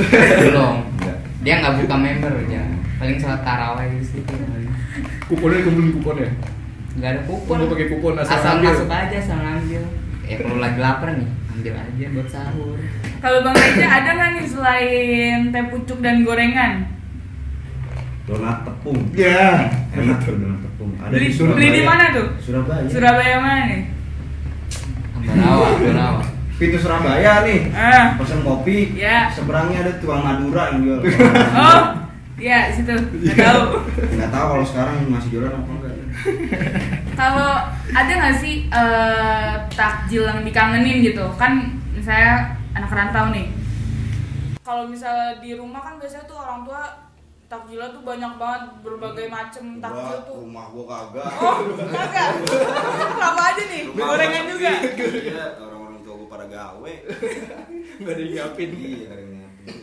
belum. 0.52 0.76
Enggak. 1.00 1.16
dia 1.40 1.54
nggak 1.64 1.74
buka 1.80 1.96
member 1.96 2.32
aja. 2.44 2.60
Paling 3.00 3.16
sholat 3.16 3.40
taraweh 3.40 3.86
di 3.88 4.04
situ. 4.04 4.34
Kuponnya 5.30 5.64
kumpulin 5.64 5.90
kuponnya 5.96 6.28
nggak 6.96 7.10
ada 7.12 7.20
kupon. 7.24 7.56
Nggak 7.62 7.70
pakai 7.72 7.88
kupon, 7.92 8.12
asal 8.20 8.36
asal 8.36 8.52
ambil. 8.60 8.68
masuk 8.72 8.88
aja 8.92 9.16
asal 9.16 9.38
ngambil. 9.40 9.82
Ya 10.26 10.36
kalau 10.42 10.58
lagi 10.58 10.78
lapar 10.82 11.08
nih 11.14 11.28
ambil 11.56 11.74
aja 11.78 12.04
buat 12.12 12.28
sahur. 12.28 12.76
Kalau 13.16 13.38
bang 13.40 13.56
Reja 13.56 13.86
ada 13.88 14.10
nggak 14.12 14.30
nih 14.36 14.44
selain 14.44 15.38
teh 15.54 15.64
pucuk 15.72 15.98
dan 16.04 16.20
gorengan? 16.26 16.72
Donat 18.28 18.66
tepung. 18.66 18.98
Ya 19.16 19.72
enak 19.94 20.18
tuh 20.20 20.36
donat 20.36 20.60
tepung. 20.60 20.90
Ada 21.00 21.14
beli 21.16 21.28
di 21.30 21.32
Surabaya. 21.32 21.56
beli 21.56 21.68
di 21.72 21.82
mana 21.86 22.04
tuh? 22.12 22.26
Surabaya. 22.44 22.84
Surabaya 22.92 23.36
mana 23.40 23.62
nih 23.72 23.95
Ambarawa 25.26 25.66
Ambarawa 25.74 26.36
pintu 26.56 26.80
Surabaya 26.80 27.44
nih. 27.44 27.68
Ah. 27.76 28.16
Pesen 28.16 28.40
kopi. 28.40 28.96
Ya. 28.96 29.28
seberangnya 29.28 29.84
ada 29.84 29.92
tukang 30.00 30.24
Madura 30.24 30.72
yang 30.72 30.80
jual. 30.84 31.00
Oh 31.52 31.80
iya 32.36 32.72
di 32.72 32.80
situ. 32.80 32.92
Nggak 32.92 33.36
tahu. 33.36 33.62
Nggak 34.16 34.30
tahu 34.32 34.46
kalau 34.56 34.64
sekarang 34.64 34.96
masih 35.08 35.28
jualan 35.32 35.52
apa 35.52 35.70
enggak. 35.72 35.94
Kalau 37.16 37.52
ada 37.92 38.12
nggak 38.12 38.36
sih 38.40 38.68
eh, 38.68 39.52
takjil 39.72 40.24
yang 40.24 40.40
dikangenin 40.44 41.04
gitu? 41.04 41.24
Kan 41.36 41.80
misalnya 41.92 42.56
anak 42.76 42.92
rantau 42.92 43.32
nih. 43.32 43.52
Kalau 44.64 44.88
misalnya 44.88 45.40
di 45.40 45.56
rumah 45.56 45.80
kan 45.80 45.94
biasanya 46.00 46.24
tuh 46.28 46.40
orang 46.40 46.64
tua 46.66 47.05
takjilnya 47.46 47.88
tuh 47.94 48.02
banyak 48.02 48.32
banget 48.38 48.62
berbagai 48.82 49.26
macem. 49.30 49.64
Takjil 49.78 50.18
tuh 50.26 50.36
rumah 50.42 50.66
gua 50.74 50.84
kagak. 50.90 51.30
Oh 51.38 51.56
kagak? 51.94 52.28
Apa 53.22 53.42
aja 53.54 53.62
nih? 53.70 53.82
Rumah 53.90 54.06
gorengan 54.10 54.44
juga? 54.50 54.70
iya 54.82 55.44
orang-orang 55.62 55.98
tua 56.02 56.14
gua 56.18 56.28
pada 56.28 56.46
gawe. 56.50 56.92
Nggak 58.02 58.12
ada 58.12 58.20
yang 58.22 58.32
nyiapin. 58.34 58.70
Iya 58.74 59.08
ada 59.10 59.22
yang 59.22 59.32
nyiapin. 59.32 59.74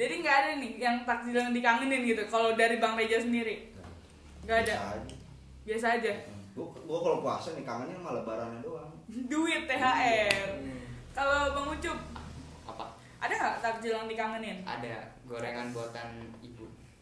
jadi 0.00 0.14
nggak 0.24 0.36
ada 0.40 0.50
nih 0.64 0.72
yang 0.80 0.96
takjil 1.04 1.36
yang 1.36 1.52
dikangenin 1.52 2.00
gitu 2.08 2.22
kalau 2.32 2.56
dari 2.56 2.80
bang 2.80 2.96
Reja 2.96 3.20
sendiri? 3.20 3.68
Nggak 4.48 4.58
ada? 4.64 4.72
Biasa 4.72 4.96
aja. 4.96 5.14
biasa 5.60 5.86
aja? 6.00 6.12
Gua, 6.56 6.66
gua 6.88 6.98
kalau 7.04 7.18
puasa 7.20 7.52
nih 7.52 7.64
kangennya 7.68 8.00
malah 8.00 8.24
lebarannya 8.24 8.64
doang. 8.64 8.90
Duit 9.28 9.68
THR 9.68 10.48
kalau 11.12 11.52
bang 11.52 11.66
Ucup? 11.68 11.98
Apa? 12.64 12.96
Ada 13.20 13.32
nggak 13.36 13.56
takjil 13.60 13.92
yang 13.92 14.08
dikangenin? 14.08 14.64
Ada 14.64 15.20
gorengan 15.28 15.68
buatan 15.76 16.08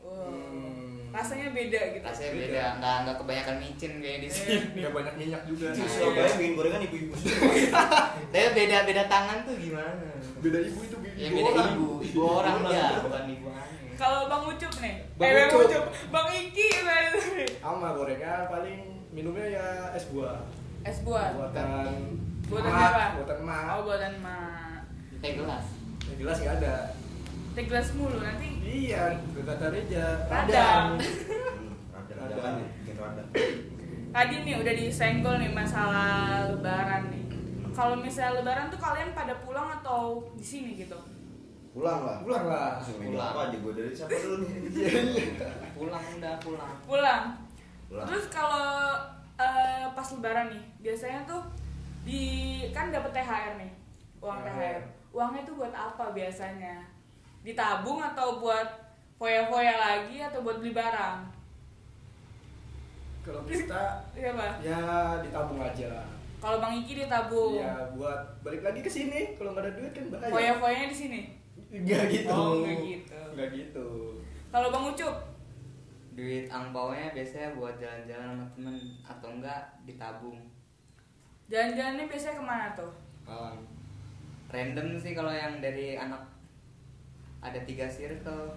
Wow. 0.08 0.32
Hmm. 0.32 1.10
rasanya 1.10 1.50
beda 1.50 1.80
gitu 1.90 2.02
rasanya 2.02 2.30
Beda. 2.30 2.40
beda 2.42 2.64
nggak 2.78 2.96
nggak 3.02 3.16
kebanyakan 3.18 3.56
micin 3.58 3.92
kayak 3.98 4.18
di 4.18 4.28
sini 4.28 4.54
nggak 4.74 4.92
banyak 4.92 5.14
minyak 5.16 5.42
juga 5.44 5.66
di 5.70 5.82
Surabaya 5.84 6.20
iya. 6.22 6.34
bikin 6.34 6.52
gorengan 6.54 6.80
ibu-ibu 6.82 7.12
tapi 8.28 8.48
beda 8.54 8.76
beda 8.84 9.02
tangan 9.06 9.38
tuh 9.42 9.54
gimana 9.54 10.08
beda 10.38 10.58
ibu 10.60 10.78
itu 10.80 10.96
ibu 10.96 11.06
ya 11.14 11.28
beda 11.28 11.50
orang. 11.50 11.70
ibu 11.72 11.88
ibu 12.02 12.20
orang 12.22 12.56
ya 12.66 12.86
bukan 13.00 13.24
ibu 13.28 13.46
aneh 13.50 13.76
Kalau 13.98 14.30
Bang 14.30 14.46
Ucup 14.46 14.72
nih, 14.78 14.94
Bang 15.12 15.26
eh 15.26 15.34
Bang 15.42 15.58
Ucup. 15.58 15.66
Ucup, 15.66 15.84
Bang 16.08 16.28
Iki 16.30 16.66
nih? 16.78 17.48
sama 17.58 17.88
gorengan 17.92 18.46
paling 18.46 18.80
minumnya 19.10 19.46
ya 19.50 19.66
es 19.90 20.06
buah 20.08 20.38
Es 20.80 21.02
buah. 21.02 21.34
buatan 21.34 21.66
Buatan 22.46 22.70
apa? 22.70 23.04
buatan 23.18 23.36
emak 23.42 23.64
Oh, 23.68 23.80
buatan 23.82 24.12
mak. 24.22 24.86
teh 25.18 25.34
gelas 25.34 25.66
yang 26.04 26.16
jelas 26.16 26.36
nggak 26.38 26.54
ada 26.62 26.74
Teh 27.58 27.66
gelas 27.66 27.90
mulu 27.98 28.22
nanti. 28.22 28.54
iya 28.62 29.18
kata 29.34 29.74
Reja 29.74 30.30
Radang. 30.30 30.94
ada 30.94 32.14
Radang. 32.14 32.54
radang 32.62 32.98
radang 33.02 33.28
Tadi 34.14 34.34
nih 34.46 34.54
udah 34.62 34.74
disenggol 34.78 35.42
nih 35.42 35.50
masalah 35.50 36.46
lebaran 36.54 37.10
nih. 37.10 37.26
Kalau 37.74 37.98
misalnya 37.98 38.38
lebaran 38.38 38.70
tuh 38.70 38.78
kalian 38.78 39.10
pada 39.10 39.34
pulang 39.42 39.74
atau 39.82 40.22
di 40.38 40.46
sini 40.46 40.78
gitu? 40.78 40.94
pulang 41.74 42.06
lah 42.06 42.22
pulang 42.22 42.46
lah 42.46 42.78
Pulang. 42.78 43.26
apa 43.34 43.40
aja 43.50 43.56
gua 43.58 43.72
dari 43.74 43.90
siapa 43.90 44.10
dulu 44.14 44.36
nih 44.46 44.50
pulang 45.76 46.04
udah 46.14 46.34
pulang 46.38 46.72
Pulang. 46.86 47.24
Pulang. 47.90 48.06
Terus 48.06 48.24
kalau 48.30 48.70
eh, 49.34 49.82
pas 49.98 50.06
lebaran 50.14 50.54
nih, 50.54 50.62
biasanya 50.78 51.26
tuh 51.26 51.42
di 52.06 52.22
kan 52.70 52.94
dapat 52.94 53.10
THR 53.10 53.58
nih. 53.58 53.72
Uang 54.22 54.46
THR. 54.46 54.54
THR. 54.54 54.78
Uangnya 55.10 55.42
tuh 55.42 55.54
buat 55.58 55.74
apa 55.74 56.14
biasanya? 56.14 56.97
Ditabung 57.40 57.98
atau 57.98 58.38
buat 58.38 58.66
foya-foya 59.14 59.74
lagi 59.74 60.16
atau 60.20 60.40
buat 60.40 60.58
beli 60.58 60.72
barang? 60.72 61.26
kalau 63.20 63.44
kita 63.44 63.84
Iya, 64.16 64.32
Pak. 64.32 64.52
ya 64.64 64.80
ditabung 65.20 65.60
aja 65.60 65.86
lah 65.90 66.06
Kalau 66.38 66.56
Bang 66.58 66.72
Iki 66.72 67.04
ditabung. 67.04 67.60
ya 67.60 67.76
buat 67.92 68.16
balik 68.40 68.62
lagi 68.62 68.80
ke 68.80 68.88
sini 68.88 69.36
kalau 69.36 69.52
nggak 69.52 69.68
ada 69.68 69.72
duit 69.74 69.92
kan 69.92 70.04
bahaya 70.08 70.32
Foya-foyanya 70.32 70.86
di 70.88 70.96
sini. 70.96 71.20
nggak 71.68 72.02
gitu 72.08 72.32
Oh, 72.32 72.64
nggak 72.64 72.78
gitu. 72.80 73.20
nggak 73.36 73.48
gitu 73.52 73.88
Kalau 74.48 74.72
Bang 74.72 74.88
Ucup, 74.88 75.14
duit 76.14 76.48
angpaunya 76.48 77.12
biasanya 77.12 77.52
buat 77.52 77.76
jalan-jalan 77.76 78.28
sama 78.32 78.46
temen 78.50 78.76
atau 79.04 79.28
enggak 79.30 79.60
ditabung 79.84 80.40
jalan-jalannya 81.46 82.04
biasanya 82.06 82.34
ke 82.34 82.44
mana 82.44 82.66
tuh? 82.72 82.92
Malang 83.22 83.60
random 84.48 84.96
sih 84.96 85.12
kalau 85.12 85.28
yang 85.28 85.60
dari 85.60 85.94
anak 85.94 86.24
ada 87.38 87.58
tiga 87.62 87.86
circle. 87.86 88.50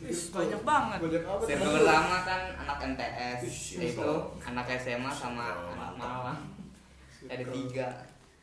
Ih, 0.00 0.16
banyak 0.32 0.62
banget. 0.64 0.98
banyak 0.98 1.22
apa 1.22 1.42
circle 1.44 1.72
pertama 1.76 2.16
kan 2.24 2.42
anak 2.56 2.78
MTS 2.96 3.40
Ih, 3.76 3.92
itu 3.92 4.10
anak 4.40 4.66
SMA 4.74 5.10
sama 5.10 5.44
anak 5.68 5.92
Malang. 5.94 6.40
Ada 7.28 7.44
tiga. 7.44 7.86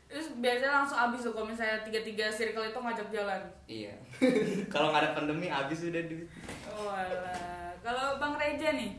Terus 0.07 0.37
biasanya 0.37 0.71
langsung 0.79 0.95
habis 0.95 1.19
tuh 1.19 1.33
kalau 1.33 1.49
misalnya 1.49 1.83
tiga-tiga 1.83 2.29
circle 2.29 2.63
itu 2.63 2.77
ngajak 2.77 3.07
jalan. 3.09 3.41
iya. 3.67 3.91
Kalau 4.71 4.93
nggak 4.93 5.03
ada 5.03 5.11
pandemi 5.11 5.51
habis 5.51 5.83
udah 5.83 5.99
duit. 6.07 6.23
Oh 6.63 6.87
alah. 6.87 7.75
Kalau 7.83 8.15
Bang 8.15 8.39
Reja 8.39 8.71
nih, 8.71 8.95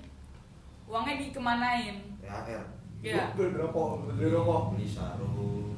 uangnya 0.84 1.16
dikemanain? 1.16 1.96
THR 2.20 2.64
Ya. 2.98 3.30
beli 3.32 3.54
rokok 3.54 4.10
beli 4.10 4.26
rokok 4.26 4.74
beli 4.74 4.82
sarung 4.82 5.77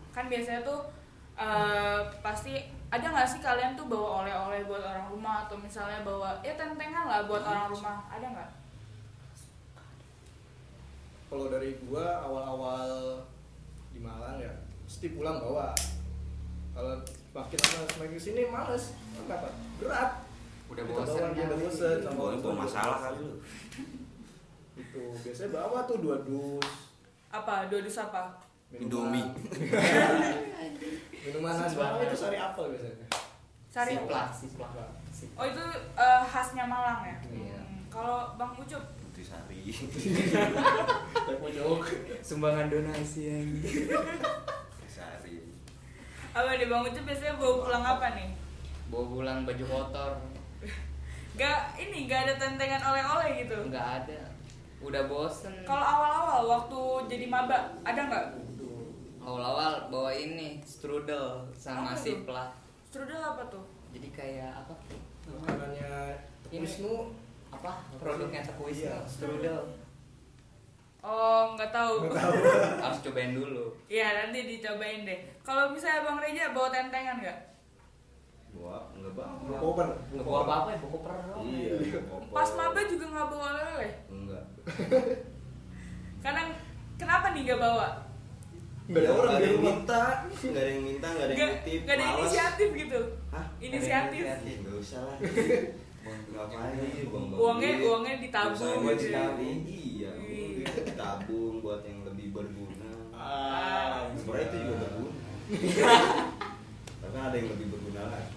Kan 0.11 0.27
biasanya 0.27 0.61
tuh 0.63 0.79
eh, 1.39 1.99
pasti 2.19 2.59
ada 2.91 3.07
nggak 3.07 3.27
sih 3.27 3.39
kalian 3.39 3.79
tuh 3.79 3.87
bawa 3.87 4.23
oleh-oleh 4.23 4.67
buat 4.67 4.83
orang 4.83 5.07
rumah? 5.11 5.47
Atau 5.47 5.55
misalnya 5.59 6.03
bawa 6.03 6.39
ya 6.43 6.53
tentengan 6.59 7.07
lah 7.07 7.23
buat 7.27 7.43
orang 7.43 7.71
rumah. 7.71 8.07
Ada 8.11 8.27
nggak? 8.27 8.51
kalau 11.31 11.47
dari 11.47 11.79
gua 11.87 12.27
awal-awal 12.27 13.23
di 13.95 14.03
Malang 14.03 14.43
ya 14.43 14.51
mesti 14.83 15.15
pulang 15.15 15.39
bawa. 15.39 15.71
Kalau 16.75 16.99
makin 17.31 17.59
lama 17.63 17.87
semakin 17.87 18.11
ke 18.11 18.19
sini 18.19 18.41
males. 18.51 18.91
Kenapa? 19.15 19.55
Berat. 19.79 20.11
Udah 20.67 20.83
Kita 20.83 20.91
bosan 20.91 21.19
bawa 21.23 21.31
dia 21.31 21.43
udah 21.47 21.59
bosen 21.63 21.97
sama 22.03 22.21
bawa 22.35 22.55
masalah 22.67 22.97
kali 22.99 23.19
lu. 23.23 23.35
Itu 24.75 25.03
biasanya 25.23 25.55
bawa 25.55 25.87
tuh 25.87 25.97
dua 26.03 26.19
dus. 26.27 26.67
Apa? 27.31 27.71
Dua 27.71 27.79
dus 27.79 27.95
apa? 27.95 28.50
Indomie. 28.73 29.27
minuman 31.21 31.53
khas 31.53 31.75
Malang 31.75 32.01
itu 32.01 32.15
sari 32.15 32.35
apel 32.35 32.65
biasanya 32.69 33.07
Sari 33.67 33.93
Siplak, 33.93 34.27
siplak. 34.29 34.71
Oh 35.33 35.45
itu 35.45 35.63
eh, 35.93 36.21
khasnya 36.25 36.65
Malang 36.65 37.03
ya? 37.03 37.15
Iya. 37.25 37.59
Hmm. 37.61 37.83
Kalau 37.87 38.35
Bang 38.35 38.51
Ucup, 38.53 38.81
Putrisari. 39.01 39.71
pojok 41.31 41.79
Sumbangan 42.27 42.67
donasi 42.67 43.21
yang 43.29 43.47
Putrisari. 44.69 45.39
apa 46.31 46.49
nih 46.53 46.67
Bang 46.67 46.83
Ucup 46.83 47.03
biasanya 47.03 47.35
bawa 47.35 47.53
pulang 47.61 47.83
apa 47.85 48.07
nih? 48.13 48.29
bawa 48.87 49.03
pulang 49.05 49.39
baju 49.41 49.65
kotor 49.65 50.11
Gak 51.39 51.59
ini 51.77 52.05
gak 52.05 52.27
ada 52.27 52.33
tentengan 52.37 52.83
oleh-oleh 52.83 53.39
gitu. 53.39 53.55
nggak 53.65 53.87
ada 54.03 54.19
udah 54.81 55.05
bosen 55.05 55.53
Kalau 55.61 55.79
awal-awal 55.79 56.41
waktu 56.49 56.79
jadi 57.07 57.25
maba 57.27 57.55
ada 57.81 58.01
nggak? 58.03 58.25
Awal-awal 59.21 59.87
bawa 59.87 60.09
ini 60.09 60.57
strudel 60.61 61.45
sama 61.51 61.91
Apa 61.91 61.95
siplah 61.95 62.47
Strudel 62.83 63.19
apa 63.19 63.43
tuh? 63.47 63.63
jadi 63.91 64.07
kayak 64.09 64.51
apa 64.57 64.73
makanannya 65.25 66.15
Ini. 66.47 66.61
Wisnu 66.61 67.13
apa 67.49 67.71
produknya 67.95 68.41
tekuis 68.41 68.81
Iya. 68.81 68.97
strudel 69.05 69.61
Oh 70.99 71.51
nggak 71.51 71.71
tahu. 71.71 72.05
nggak 72.05 72.13
tahu 72.13 72.33
harus 72.83 72.99
cobain 73.01 73.33
dulu 73.33 73.73
Iya 73.87 74.07
nanti 74.15 74.45
dicobain 74.47 75.01
deh. 75.01 75.17
Kalau 75.41 75.69
misalnya 75.69 76.03
Bang 76.03 76.19
Reja 76.19 76.51
bawa 76.51 76.69
tentengan 76.69 77.17
nggak? 77.17 77.39
Gua 78.51 78.77
enggak 78.93 79.15
bang. 79.15 79.33
koper 79.55 79.87
nggak 80.11 80.21
bawa 80.21 80.39
apa-apa 80.43 80.69
ya 80.69 80.77
bawa 80.77 80.91
koper. 80.91 81.11
Iya. 81.41 81.99
koper. 82.03 82.29
Pas 82.31 82.49
maba 82.53 82.81
juga 82.83 83.05
nggak 83.07 83.27
bawa 83.27 83.45
oleh-oleh. 83.49 83.91
Enggak. 84.07 84.43
Karena 86.23 86.41
kenapa 86.95 87.25
nih 87.31 87.41
nggak 87.43 87.59
bawa? 87.59 87.87
Nggak 88.91 89.01
ada 89.01 89.11
orang 89.15 89.31
yang 89.39 89.59
minta, 89.63 90.03
nggak 90.27 90.51
ada 90.59 90.69
yang 90.69 90.83
minta, 90.83 91.07
nggak 91.07 91.25
ada 91.25 91.33
yang 91.33 91.53
nitip. 91.55 91.79
nggak 91.81 91.95
ada 91.95 92.03
males. 92.03 92.19
inisiatif 92.19 92.69
gitu. 92.75 93.01
Hah? 93.31 93.45
Inisiatif. 93.57 94.23
Nggak 94.27 94.75
usah 94.77 95.01
lah. 95.07 95.17
Ngapain 96.01 96.81
aja 96.81 97.03
buang 97.07 97.25
Uangnya- 97.37 97.77
uangnya 97.77 98.15
ditabung 98.19 98.81
buat 98.81 98.97
gitu 98.97 99.13
ya. 99.13 99.25
Iya. 99.37 100.11
Iya. 100.17 100.65
Ditabung 100.65 101.55
buat 101.61 101.81
yang 101.85 102.01
lebih 102.03 102.27
berguna. 102.33 102.91
ah 103.13 104.09
Sebenarnya 104.17 104.45
itu 104.49 104.57
juga 104.65 104.75
berguna. 104.81 105.13
Tapi 107.01 107.11
kan 107.11 107.23
ada 107.29 107.35
yang 107.37 107.49
lebih 107.53 107.67
berguna 107.69 108.01
lagi. 108.09 108.33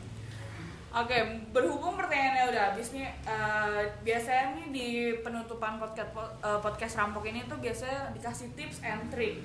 Oke, 0.94 1.18
berhubung 1.50 1.98
pertanyaannya 1.98 2.54
udah 2.54 2.62
habis 2.70 2.94
nih, 2.94 3.10
eh, 3.26 3.82
biasanya 4.06 4.54
nih 4.54 4.66
di 4.70 4.88
penutupan 5.26 5.82
podcast 5.82 6.14
eh, 6.38 6.60
podcast 6.62 6.94
rampok 6.94 7.26
ini 7.26 7.42
tuh 7.50 7.58
biasanya 7.58 8.14
dikasih 8.14 8.54
tips 8.54 8.78
and 8.86 9.10
trick 9.10 9.42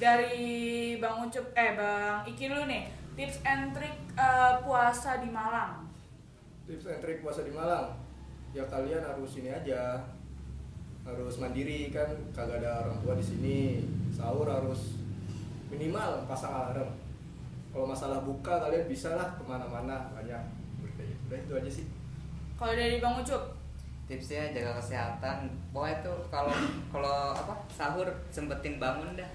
dari 0.00 0.48
Bang 0.96 1.20
Ucup, 1.20 1.52
eh 1.52 1.76
Bang 1.76 2.24
Iki 2.24 2.48
dulu 2.48 2.64
nih, 2.64 2.88
tips 3.12 3.44
and 3.44 3.76
trick 3.76 3.92
eh, 4.16 4.52
puasa 4.64 5.20
di 5.20 5.28
Malang. 5.28 5.84
tips 6.64 6.86
and 6.88 7.02
trick 7.04 7.20
puasa 7.20 7.44
di 7.44 7.52
Malang. 7.52 7.92
Ya 8.56 8.64
kalian 8.64 9.04
harus 9.04 9.36
ini 9.36 9.52
aja. 9.52 10.00
Harus 11.04 11.36
mandiri 11.36 11.92
kan? 11.92 12.08
Kagak 12.32 12.64
ada 12.64 12.86
orang 12.88 12.98
tua 13.04 13.14
di 13.14 13.24
sini. 13.24 13.58
Sahur 14.08 14.48
harus 14.48 14.96
minimal 15.68 16.24
pasang 16.24 16.50
alarm. 16.50 16.90
Kalau 17.70 17.86
masalah 17.86 18.22
buka 18.22 18.58
kalian 18.58 18.86
bisa 18.86 19.14
lah 19.14 19.34
ke 19.36 19.42
mana-mana. 19.44 20.10
Banyak. 20.16 20.42
Udah 21.28 21.38
itu 21.38 21.52
aja 21.54 21.70
sih. 21.70 21.86
Kalau 22.58 22.74
dari 22.74 22.98
Bang 22.98 23.18
Ucup, 23.18 23.54
tipsnya 24.06 24.50
jaga 24.50 24.78
kesehatan. 24.78 25.50
Pokoknya 25.74 26.02
tuh 26.02 26.18
kalau 26.30 26.54
kalau 26.90 27.34
apa 27.34 27.54
sahur 27.70 28.06
sempetin 28.30 28.78
bangun 28.78 29.14
dah 29.18 29.30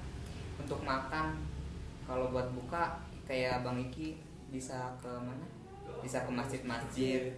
untuk 0.65 0.81
makan 0.81 1.37
kalau 2.03 2.29
buat 2.29 2.49
buka 2.51 2.97
kayak 3.23 3.61
bang 3.61 3.77
Iki 3.85 4.17
bisa 4.49 4.97
ke 4.97 5.09
mana? 5.09 5.45
Bisa 6.01 6.21
ke 6.21 6.31
masjid-masjid. 6.31 7.29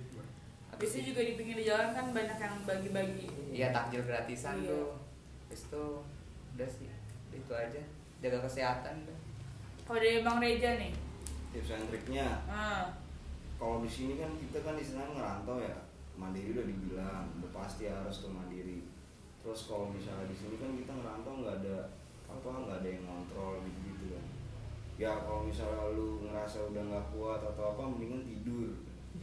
Habis 0.67 0.79
biasanya 0.79 1.03
itu- 1.03 1.09
juga 1.11 1.21
di 1.23 1.33
pinggir 1.35 1.59
jalan 1.63 1.89
kan 1.91 2.05
banyak 2.11 2.37
yang 2.37 2.55
bagi-bagi. 2.63 3.27
iya 3.51 3.71
takjil 3.71 3.99
gratisan 4.01 4.59
Iya. 4.59 4.71
tuh. 4.71 4.89
Habis 5.47 5.61
itu 5.67 5.83
udah 6.55 6.69
sih 6.69 6.87
itu 7.29 7.53
aja. 7.53 7.81
Jaga 8.17 8.39
kesehatan 8.41 9.05
dah 9.05 9.19
Kalau 9.83 9.99
dari 9.99 10.19
Bang 10.19 10.39
Reja 10.39 10.75
nih, 10.75 10.91
Tips 11.47 11.71
and 11.71 11.87
triknya, 11.87 12.43
ah, 12.43 12.91
kalau 13.55 13.79
di 13.79 13.87
sini 13.87 14.19
kan 14.19 14.35
kita 14.35 14.59
kan 14.61 14.75
istilahnya 14.75 15.15
ngerantau 15.15 15.57
ya. 15.57 15.75
Mandiri 16.13 16.51
udah 16.51 16.65
dibilang 16.65 17.23
udah 17.39 17.51
pasti 17.55 17.87
harus 17.87 18.19
tuh 18.19 18.29
mandiri. 18.29 18.83
Terus 19.39 19.63
kalau 19.65 19.87
misalnya 19.87 20.27
di 20.27 20.35
sini 20.35 20.59
kan 20.59 20.75
kita 20.75 20.91
ngerantau 20.91 21.39
nggak 21.39 21.55
ada 21.63 21.77
apa 22.27 22.47
nggak 22.47 22.77
ada 22.79 22.87
yang 22.87 23.03
ngontrol 23.03 23.53
gitu 23.63 23.79
gitu 23.87 24.05
kan 24.13 24.25
ya 24.95 25.11
kalau 25.19 25.41
misalnya 25.43 25.83
lu 25.91 26.23
ngerasa 26.23 26.57
udah 26.67 26.83
nggak 26.83 27.05
kuat 27.11 27.39
atau 27.43 27.63
apa 27.71 27.81
mendingan 27.85 28.23
tidur 28.23 28.69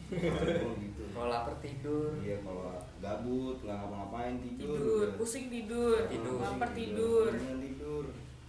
Kalau 0.05 0.75
gitu 0.77 1.03
kalau 1.15 1.29
lapar 1.31 1.55
tidur 1.59 2.11
iya 2.19 2.37
kalau 2.43 2.67
gabut 2.99 3.57
nggak 3.61 3.77
ngapa-ngapain 3.77 4.37
tidur 4.41 4.75
tidur, 4.75 5.07
udah. 5.07 5.17
pusing 5.17 5.47
tidur, 5.49 5.97
Tidur. 6.07 6.39
lapar 6.41 6.69
Pusing 6.69 6.79
tidur. 6.91 7.25
mendingan 7.31 7.61
tidur 7.63 8.05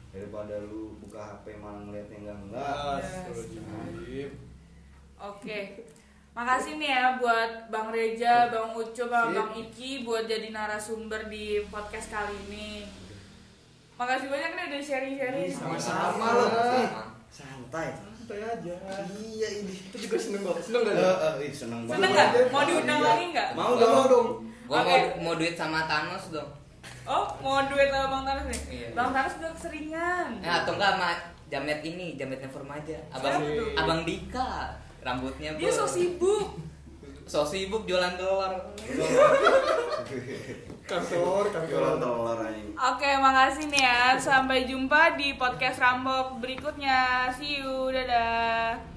daripada 0.09 0.55
lu 0.63 0.95
buka 0.97 1.19
HP 1.19 1.45
malah 1.59 1.81
ngeliatnya 1.83 2.17
enggak 2.23 2.37
enggak 2.41 2.71
Nah, 2.71 2.97
Yes. 4.05 4.31
Oke. 5.15 5.59
Makasih 6.31 6.75
nih 6.75 6.91
ya 6.91 7.15
buat 7.15 7.71
Bang 7.71 7.91
Reja, 7.91 8.51
Bang 8.51 8.75
Ucup. 8.75 9.07
Bang 9.07 9.31
Iki 9.51 10.03
buat 10.03 10.27
jadi 10.27 10.51
narasumber 10.51 11.31
di 11.31 11.63
podcast 11.67 12.11
kali 12.11 12.35
ini. 12.47 12.83
Makasih 13.95 14.27
banyak 14.27 14.51
nih 14.51 14.63
udah 14.67 14.81
sharing-sharing. 14.81 15.47
Sama-sama 15.49 16.27
lah 16.33 16.49
Sama. 16.51 17.03
santai 17.27 17.87
santai 17.95 18.39
aja 18.41 18.73
iya 19.13 19.47
ini 19.59 19.75
itu 19.75 19.95
juga 20.01 20.15
seneng 20.15 20.41
kok 20.41 20.57
seneng 20.57 20.81
gak 20.81 20.93
Eh, 20.93 20.97
lu? 20.97 21.05
eh, 21.05 21.33
ih, 21.41 21.51
seneng 21.51 21.79
banget 21.83 21.95
Seneng 21.95 22.11
nggak? 22.11 22.29
Mau 22.47 22.63
diundang 22.63 22.97
Iya. 22.97 23.07
lagi 23.07 23.25
nggak? 23.29 23.47
mau 23.51 23.61
Mau 23.61 23.73
dong 23.75 24.05
dong 24.07 24.27
gua 24.65 24.77
Oke. 24.77 24.87
mau 24.87 24.99
mau 25.21 25.33
duit 25.35 25.53
sama 25.53 25.79
Thanos 25.85 26.25
dong 26.29 26.49
Oh, 27.05 27.25
mau 27.39 27.61
duet 27.65 27.87
sama 27.87 28.07
Bang 28.09 28.23
Taras 28.23 28.45
nih? 28.47 28.61
Iya. 28.67 28.87
Bang 28.91 29.09
Taras 29.11 29.33
udah 29.35 29.51
keseringan. 29.53 30.27
Eh, 30.39 30.53
atau 30.55 30.71
enggak 30.73 30.91
sama 30.91 31.09
jamet 31.45 31.79
ini 31.83 32.07
jametnya 32.15 32.47
Formaja 32.47 32.97
abang 33.11 33.41
abang 33.75 34.01
Dika 34.01 34.73
rambutnya 34.99 35.49
Dia 35.53 35.69
so 35.69 35.85
sibuk. 35.85 36.57
So 37.25 37.41
sibuk 37.41 37.89
jualan 37.89 38.13
telur 38.15 38.53
kantor 40.85 41.43
jualan 41.65 41.97
telur 41.97 42.39
Oke, 42.75 43.07
makasih 43.07 43.71
nih 43.71 43.81
ya. 43.87 44.19
Sampai 44.19 44.67
jumpa 44.67 45.15
di 45.15 45.39
podcast 45.39 45.79
Rambok 45.79 46.43
berikutnya. 46.43 47.31
See 47.31 47.63
you. 47.63 47.87
Dadah. 47.87 48.94